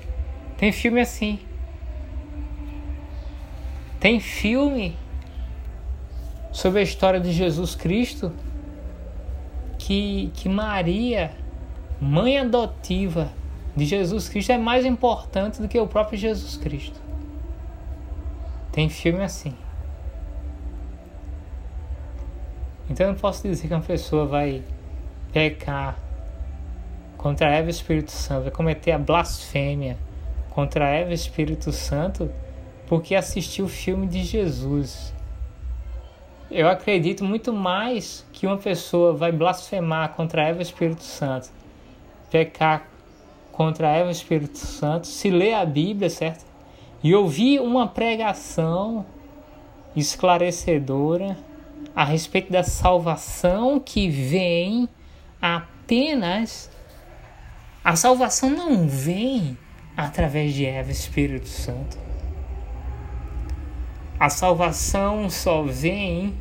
Tem 0.57 0.73
filme 0.73 1.01
assim. 1.01 1.39
Tem 4.01 4.21
filme 4.21 4.97
sobre 6.53 6.81
a 6.81 6.83
história 6.83 7.21
de 7.21 7.33
Jesus 7.33 7.75
Cristo 7.75 8.33
que, 9.79 10.31
que 10.35 10.49
Maria, 10.49 11.33
mãe 12.01 12.39
adotiva 12.39 13.33
de 13.77 13.85
Jesus 13.85 14.29
Cristo, 14.29 14.53
é 14.53 14.59
mais 14.59 14.85
importante 14.85 15.61
do 15.61 15.69
que 15.69 15.79
o 15.79 15.87
próprio 15.87 16.19
Jesus 16.19 16.57
Cristo. 16.57 17.01
Tem 18.73 18.89
filme 18.89 19.23
assim. 19.23 19.55
Então 22.89 23.07
eu 23.07 23.13
não 23.13 23.19
posso 23.19 23.43
dizer 23.43 23.67
que 23.67 23.75
uma 23.75 23.81
pessoa 23.81 24.27
vai 24.27 24.63
pecar 25.33 25.99
contra 27.17 27.51
Eva 27.51 27.69
e 27.69 27.71
Espírito 27.71 28.11
Santo, 28.11 28.43
vai 28.43 28.51
cometer 28.51 28.93
a 28.93 28.99
blasfêmia 28.99 29.97
contra 30.51 30.87
Eva 30.87 31.11
e 31.11 31.15
Espírito 31.15 31.73
Santo 31.73 32.31
porque 32.87 33.15
assistiu 33.15 33.65
o 33.65 33.69
filme 33.69 34.07
de 34.07 34.23
Jesus. 34.23 35.13
Eu 36.51 36.69
acredito 36.69 37.25
muito 37.25 37.53
mais 37.53 38.25
que 38.33 38.47
uma 38.47 38.59
pessoa 38.59 39.15
vai 39.15 39.33
blasfemar 39.33 40.11
contra 40.11 40.43
Eva 40.43 40.59
e 40.59 40.63
Espírito 40.63 41.03
Santo, 41.03 41.49
pecar 42.31 42.87
contra 43.51 43.89
Eva 43.89 44.11
e 44.11 44.13
Espírito 44.13 44.59
Santo, 44.59 45.07
se 45.07 45.31
ler 45.31 45.55
a 45.55 45.65
Bíblia, 45.65 46.11
certo? 46.11 46.45
E 47.03 47.15
ouvir 47.15 47.61
uma 47.61 47.89
pregação 47.89 49.07
esclarecedora 49.97 51.37
a 51.95 52.05
respeito 52.05 52.53
da 52.53 52.63
salvação 52.63 53.81
que 53.81 54.09
vem 54.09 54.89
apenas. 55.41 56.71
A 57.83 57.97
salvação 57.97 58.51
não 58.51 58.89
vem 58.89 59.59
através 59.97 60.55
de 60.55 60.65
Eva 60.65 60.91
Espírito 60.91 61.49
Santo. 61.49 61.99
A 64.19 64.31
salvação 64.31 65.29
só 65.29 65.63
vem 65.63 66.35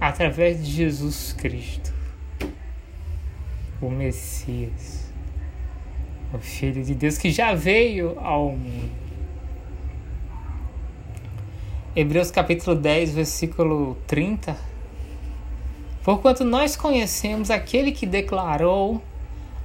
através 0.00 0.64
de 0.64 0.70
Jesus 0.70 1.32
Cristo, 1.32 1.92
o 3.80 3.90
Messias, 3.90 5.12
o 6.32 6.38
Filho 6.38 6.84
de 6.84 6.94
Deus 6.94 7.18
que 7.18 7.30
já 7.30 7.54
veio 7.54 8.18
ao 8.20 8.50
mundo. 8.50 9.03
Hebreus 11.96 12.28
capítulo 12.28 12.74
10, 12.74 13.14
versículo 13.14 13.96
30. 14.08 14.56
Porquanto 16.02 16.42
nós 16.42 16.74
conhecemos 16.74 17.52
aquele 17.52 17.92
que 17.92 18.04
declarou: 18.04 19.00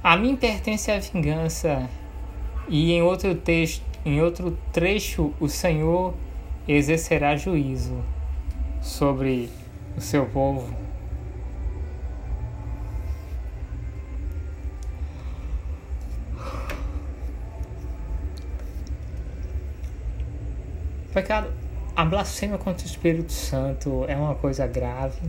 A 0.00 0.16
mim 0.16 0.36
pertence 0.36 0.92
a 0.92 1.00
vingança. 1.00 1.90
E 2.68 2.92
em 2.92 3.02
outro 3.02 3.34
texto, 3.34 3.82
em 4.04 4.22
outro 4.22 4.56
trecho, 4.72 5.34
o 5.40 5.48
Senhor 5.48 6.14
exercerá 6.68 7.34
juízo 7.34 8.00
sobre 8.80 9.50
o 9.96 10.00
seu 10.00 10.24
povo. 10.24 10.72
Pecado 21.12 21.59
a 22.00 22.04
blasfêmia 22.06 22.56
contra 22.56 22.82
o 22.82 22.86
Espírito 22.86 23.30
Santo 23.30 24.06
é 24.08 24.16
uma 24.16 24.34
coisa 24.34 24.66
grave 24.66 25.20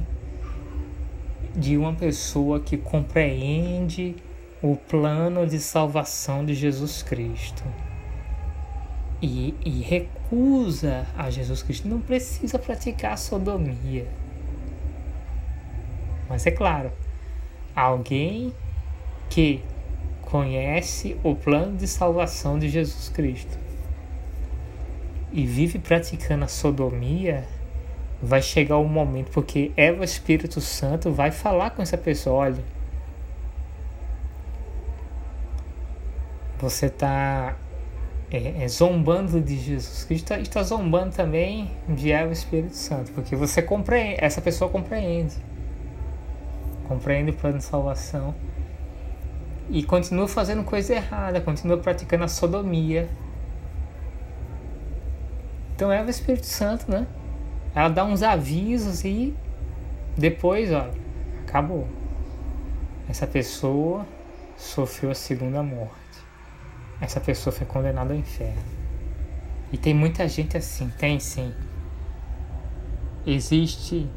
de 1.54 1.78
uma 1.78 1.92
pessoa 1.94 2.62
que 2.62 2.78
compreende 2.78 4.16
o 4.62 4.78
plano 4.78 5.46
de 5.46 5.60
salvação 5.60 6.46
de 6.46 6.54
Jesus 6.54 7.04
Cristo 7.04 7.62
e, 9.22 9.54
e 9.66 9.82
recusa 9.82 11.06
a 11.18 11.30
Jesus 11.30 11.62
Cristo. 11.62 11.90
Não 11.90 12.00
precisa 12.00 12.58
praticar 12.58 13.18
sodomia. 13.18 14.08
Mas 16.30 16.48
é 16.48 16.52
claro, 16.52 16.90
alguém 17.76 18.54
que 19.30 19.62
conhece 20.22 21.18
o 21.22 21.36
plano 21.36 21.76
de 21.76 21.86
salvação 21.86 22.58
de 22.58 22.70
Jesus 22.70 23.10
Cristo 23.10 23.60
e 25.32 25.46
vive 25.46 25.80
praticando 25.80 26.46
a 26.46 26.48
sodomia, 26.48 27.46
vai 28.22 28.42
chegar 28.42 28.78
o 28.78 28.84
um 28.84 28.88
momento, 28.88 29.32
porque 29.32 29.72
Eva 29.76 30.04
Espírito 30.04 30.62
Santo 30.62 31.12
vai 31.12 31.32
falar 31.32 31.72
com 31.72 31.82
essa 31.82 31.98
pessoa, 31.98 32.36
olha, 32.36 32.64
você 36.60 36.86
está 36.86 37.56
é, 38.30 38.64
é, 38.64 38.68
zombando 38.68 39.42
de 39.42 39.58
Jesus 39.58 40.04
Cristo 40.04 40.34
e 40.34 40.42
está 40.42 40.62
zombando 40.62 41.16
também 41.16 41.72
de 41.90 42.12
Eva 42.12 42.32
Espírito 42.32 42.76
Santo, 42.76 43.12
porque 43.14 43.36
você 43.36 43.62
compreende, 43.62 44.18
essa 44.20 44.42
pessoa 44.42 44.70
compreende, 44.70 45.36
compreende 46.88 47.32
o 47.32 47.34
plano 47.34 47.58
de 47.58 47.64
salvação 47.64 48.36
e 49.70 49.82
continua 49.82 50.28
fazendo 50.28 50.64
coisa 50.64 50.94
errada, 50.94 51.42
continua 51.42 51.78
praticando 51.78 52.26
a 52.26 52.28
sodomia 52.28 53.10
então 55.82 55.92
é 55.92 56.00
o 56.00 56.08
Espírito 56.08 56.46
Santo, 56.46 56.92
né? 56.92 57.08
Ela 57.74 57.90
dá 57.90 58.06
uns 58.06 58.22
avisos 58.22 59.04
e 59.04 59.36
depois, 60.16 60.72
olha, 60.72 60.94
acabou. 61.42 61.88
Essa 63.10 63.26
pessoa 63.26 64.06
sofreu 64.56 65.10
a 65.10 65.16
segunda 65.16 65.64
morte. 65.64 65.92
Essa 67.02 67.20
pessoa 67.20 67.52
foi 67.52 67.66
condenada 67.66 68.14
ao 68.14 68.20
inferno. 68.20 68.62
E 69.72 69.78
tem 69.78 69.92
muita 69.92 70.28
gente 70.28 70.56
assim, 70.56 70.88
tem 71.00 71.20
sim. 71.20 71.52
Existe 73.26 74.08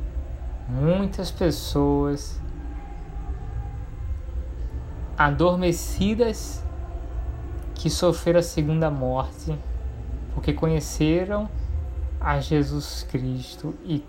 muitas 0.69 1.31
pessoas 1.31 2.39
adormecidas 5.17 6.63
que 7.75 7.89
sofreram 7.89 8.41
a 8.41 8.43
segunda 8.43 8.91
morte, 8.91 9.59
porque 10.45 10.53
conheceram 10.53 11.49
a 12.21 12.39
Jesus 12.39 13.07
Cristo 13.11 13.75
e, 13.83 14.05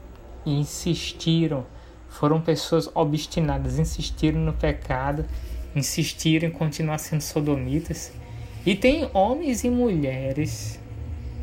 e 0.46 0.60
insistiram, 0.60 1.66
foram 2.10 2.42
pessoas 2.42 2.90
obstinadas, 2.94 3.80
insistiram 3.80 4.42
no 4.42 4.52
pecado, 4.52 5.26
insistiram 5.74 6.50
em 6.50 6.52
continuar 6.52 6.98
sendo 6.98 7.22
sodomitas. 7.22 8.12
E 8.66 8.76
tem 8.76 9.10
homens 9.14 9.64
e 9.64 9.70
mulheres 9.70 10.78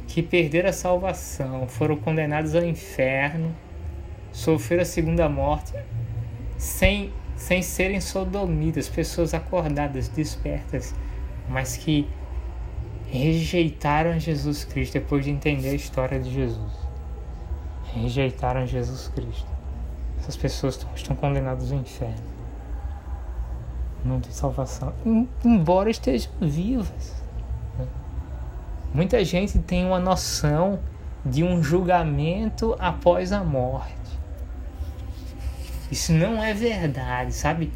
que 0.08 0.22
perderam 0.22 0.68
a 0.68 0.74
salvação, 0.74 1.66
foram 1.66 1.96
condenados 1.96 2.54
ao 2.54 2.62
inferno, 2.62 3.56
sofreram 4.30 4.82
a 4.82 4.86
segunda 4.86 5.26
morte, 5.26 5.72
sem, 6.58 7.10
sem 7.34 7.62
serem 7.62 7.98
sodomitas, 7.98 8.90
pessoas 8.90 9.32
acordadas, 9.32 10.08
despertas, 10.08 10.94
mas 11.48 11.78
que 11.78 12.06
rejeitaram 13.12 14.18
Jesus 14.18 14.64
Cristo 14.64 14.94
depois 14.94 15.24
de 15.24 15.30
entender 15.30 15.68
a 15.68 15.74
história 15.74 16.18
de 16.18 16.32
Jesus. 16.32 16.72
Rejeitaram 17.94 18.66
Jesus 18.66 19.08
Cristo. 19.08 19.46
Essas 20.18 20.34
pessoas 20.34 20.86
estão 20.96 21.14
condenadas 21.14 21.70
ao 21.70 21.78
inferno. 21.78 22.32
Não 24.02 24.18
tem 24.18 24.32
salvação. 24.32 24.94
Embora 25.44 25.90
estejam 25.90 26.32
vivas. 26.40 27.22
Né? 27.78 27.86
Muita 28.94 29.22
gente 29.22 29.58
tem 29.58 29.84
uma 29.84 30.00
noção 30.00 30.80
de 31.24 31.44
um 31.44 31.62
julgamento 31.62 32.74
após 32.78 33.30
a 33.30 33.44
morte. 33.44 33.92
Isso 35.90 36.12
não 36.14 36.42
é 36.42 36.54
verdade, 36.54 37.34
sabe? 37.34 37.70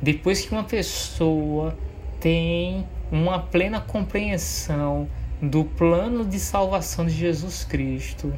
Depois 0.00 0.40
que 0.40 0.52
uma 0.52 0.64
pessoa 0.64 1.76
tem 2.18 2.86
uma 3.10 3.38
plena 3.40 3.80
compreensão 3.80 5.08
do 5.40 5.64
plano 5.64 6.24
de 6.24 6.38
salvação 6.38 7.06
de 7.06 7.12
Jesus 7.12 7.64
Cristo. 7.64 8.32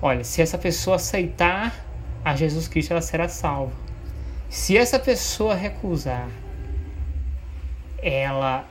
Olha, 0.00 0.24
se 0.24 0.42
essa 0.42 0.58
pessoa 0.58 0.96
aceitar 0.96 1.74
a 2.24 2.34
Jesus 2.34 2.68
Cristo, 2.68 2.92
ela 2.92 3.00
será 3.00 3.28
salva. 3.28 3.72
Se 4.48 4.76
essa 4.76 4.98
pessoa 4.98 5.54
recusar, 5.54 6.28
ela. 8.02 8.64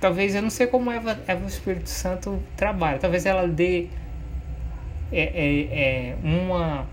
Talvez, 0.00 0.34
eu 0.34 0.42
não 0.42 0.50
sei 0.50 0.66
como 0.66 0.90
Eva, 0.90 1.18
Eva 1.26 1.44
o 1.44 1.48
Espírito 1.48 1.88
Santo 1.88 2.42
trabalha, 2.56 2.98
talvez 2.98 3.24
ela 3.24 3.48
dê 3.48 3.88
é, 5.10 5.22
é, 5.22 6.10
é, 6.10 6.16
uma. 6.22 6.86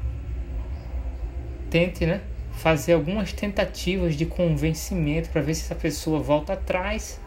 Tente, 1.69 2.05
né? 2.05 2.21
Fazer 2.53 2.93
algumas 2.93 3.33
tentativas 3.33 4.15
de 4.15 4.25
convencimento 4.25 5.29
para 5.29 5.41
ver 5.41 5.55
se 5.55 5.63
essa 5.63 5.75
pessoa 5.75 6.19
volta 6.19 6.53
atrás 6.53 7.19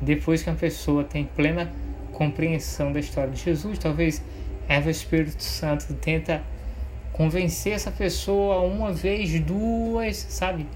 depois 0.00 0.42
que 0.42 0.48
a 0.50 0.54
pessoa 0.54 1.04
tem 1.04 1.24
plena 1.24 1.70
compreensão 2.12 2.92
da 2.92 3.00
história 3.00 3.30
de 3.30 3.42
Jesus. 3.42 3.78
Talvez 3.78 4.22
Eva 4.68 4.90
Espírito 4.90 5.42
Santo 5.42 5.92
tenta 5.94 6.42
convencer 7.12 7.72
essa 7.72 7.90
pessoa 7.90 8.60
uma 8.60 8.92
vez, 8.92 9.38
duas, 9.40 10.16
sabe? 10.16 10.66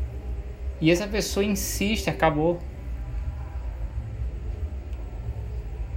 E 0.81 0.91
essa 0.91 1.07
pessoa 1.07 1.45
insiste, 1.45 2.11
acabou. 2.11 2.59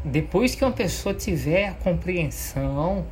Depois 0.04 0.54
que 0.54 0.64
uma 0.64 0.72
pessoa 0.72 1.16
tiver 1.16 1.70
a 1.70 1.74
compreensão 1.74 3.06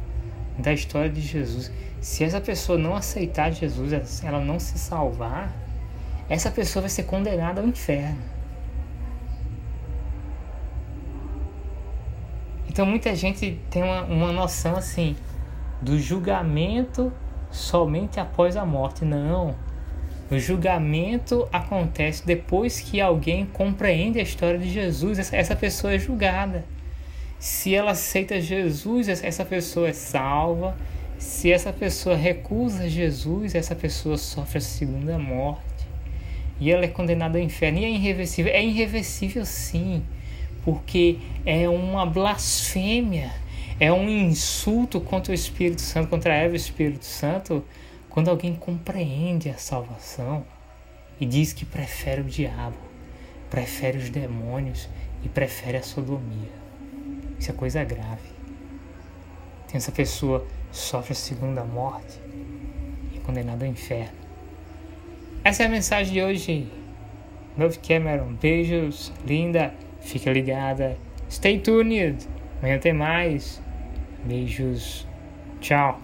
da 0.58 0.72
história 0.72 1.10
de 1.10 1.22
Jesus, 1.22 1.72
se 2.04 2.22
essa 2.22 2.42
pessoa 2.42 2.78
não 2.78 2.98
aceitar 2.98 3.50
Jesus, 3.50 4.22
ela 4.26 4.42
não 4.42 4.60
se 4.60 4.78
salvar, 4.78 5.56
essa 6.28 6.52
pessoa 6.52 6.82
vai 6.82 6.90
ser 6.90 7.04
condenada 7.04 7.62
ao 7.62 7.68
inferno. 7.68 8.20
Então 12.68 12.86
muita 12.86 13.16
gente 13.16 13.58
tem 13.70 13.82
uma, 13.82 14.02
uma 14.04 14.32
noção 14.34 14.76
assim 14.76 15.16
do 15.82 15.98
julgamento 15.98 17.10
somente 17.50 18.20
após 18.20 18.58
a 18.58 18.66
morte. 18.66 19.06
Não. 19.06 19.56
O 20.30 20.38
julgamento 20.38 21.48
acontece 21.54 22.28
depois 22.28 22.82
que 22.82 23.00
alguém 23.00 23.46
compreende 23.46 24.20
a 24.20 24.24
história 24.24 24.60
de 24.60 24.70
Jesus. 24.70 25.20
Essa, 25.20 25.38
essa 25.38 25.56
pessoa 25.56 25.94
é 25.94 26.00
julgada. 26.00 26.66
Se 27.40 27.74
ela 27.74 27.92
aceita 27.92 28.42
Jesus, 28.42 29.08
essa 29.08 29.46
pessoa 29.46 29.88
é 29.88 29.94
salva 29.94 30.76
se 31.24 31.50
essa 31.50 31.72
pessoa 31.72 32.18
recusa 32.18 32.90
Jesus, 32.90 33.56
essa 33.56 33.74
pessoa 33.74 34.18
sofre 34.18 34.58
a 34.58 34.62
segunda 34.62 35.18
morte. 35.18 35.64
E 36.60 36.70
ela 36.70 36.84
é 36.84 36.88
condenada 36.88 37.38
ao 37.38 37.44
inferno. 37.44 37.80
E 37.80 37.86
é 37.86 37.90
irreversível? 37.90 38.52
É 38.52 38.64
irreversível 38.64 39.46
sim, 39.46 40.04
porque 40.66 41.20
é 41.46 41.68
uma 41.70 42.06
blasfêmia, 42.06 43.32
é 43.80 43.92
um 43.92 44.10
insulto 44.10 45.00
contra 45.00 45.32
o 45.32 45.34
Espírito 45.34 45.82
Santo, 45.82 46.10
contra 46.10 46.34
Eva 46.34 46.56
e 46.56 46.58
o 46.58 46.58
Espírito 46.58 47.06
Santo, 47.06 47.64
quando 48.10 48.30
alguém 48.30 48.54
compreende 48.54 49.50
a 49.50 49.58
salvação 49.58 50.46
e 51.22 51.26
diz 51.26 51.54
que 51.54 51.66
prefere 51.66 52.20
o 52.20 52.26
diabo, 52.26 52.78
prefere 53.50 53.98
os 53.98 54.10
demônios 54.10 54.90
e 55.24 55.30
prefere 55.30 55.78
a 55.78 55.84
sodomia. 55.84 56.52
Isso 57.40 57.50
é 57.50 57.54
coisa 57.54 57.82
grave. 57.84 58.30
Tem 59.68 59.78
essa 59.78 59.92
pessoa 59.92 60.46
sofre 60.74 61.14
a 61.14 61.16
segunda 61.16 61.64
morte 61.64 62.20
e 63.14 63.18
é 63.18 63.22
condenado 63.22 63.64
ao 63.64 63.70
inferno. 63.70 64.18
Essa 65.44 65.64
é 65.64 65.66
a 65.68 65.70
mensagem 65.70 66.14
de 66.14 66.22
hoje. 66.22 66.68
Novo 67.56 67.80
Cameron, 67.80 68.34
beijos, 68.34 69.14
linda, 69.26 69.74
fica 70.02 70.32
ligada. 70.32 70.98
Stay 71.30 71.60
tuned, 71.60 72.28
amanhã 72.60 72.80
tem 72.80 72.94
mais. 72.94 73.62
Beijos, 74.26 75.08
tchau. 75.62 76.03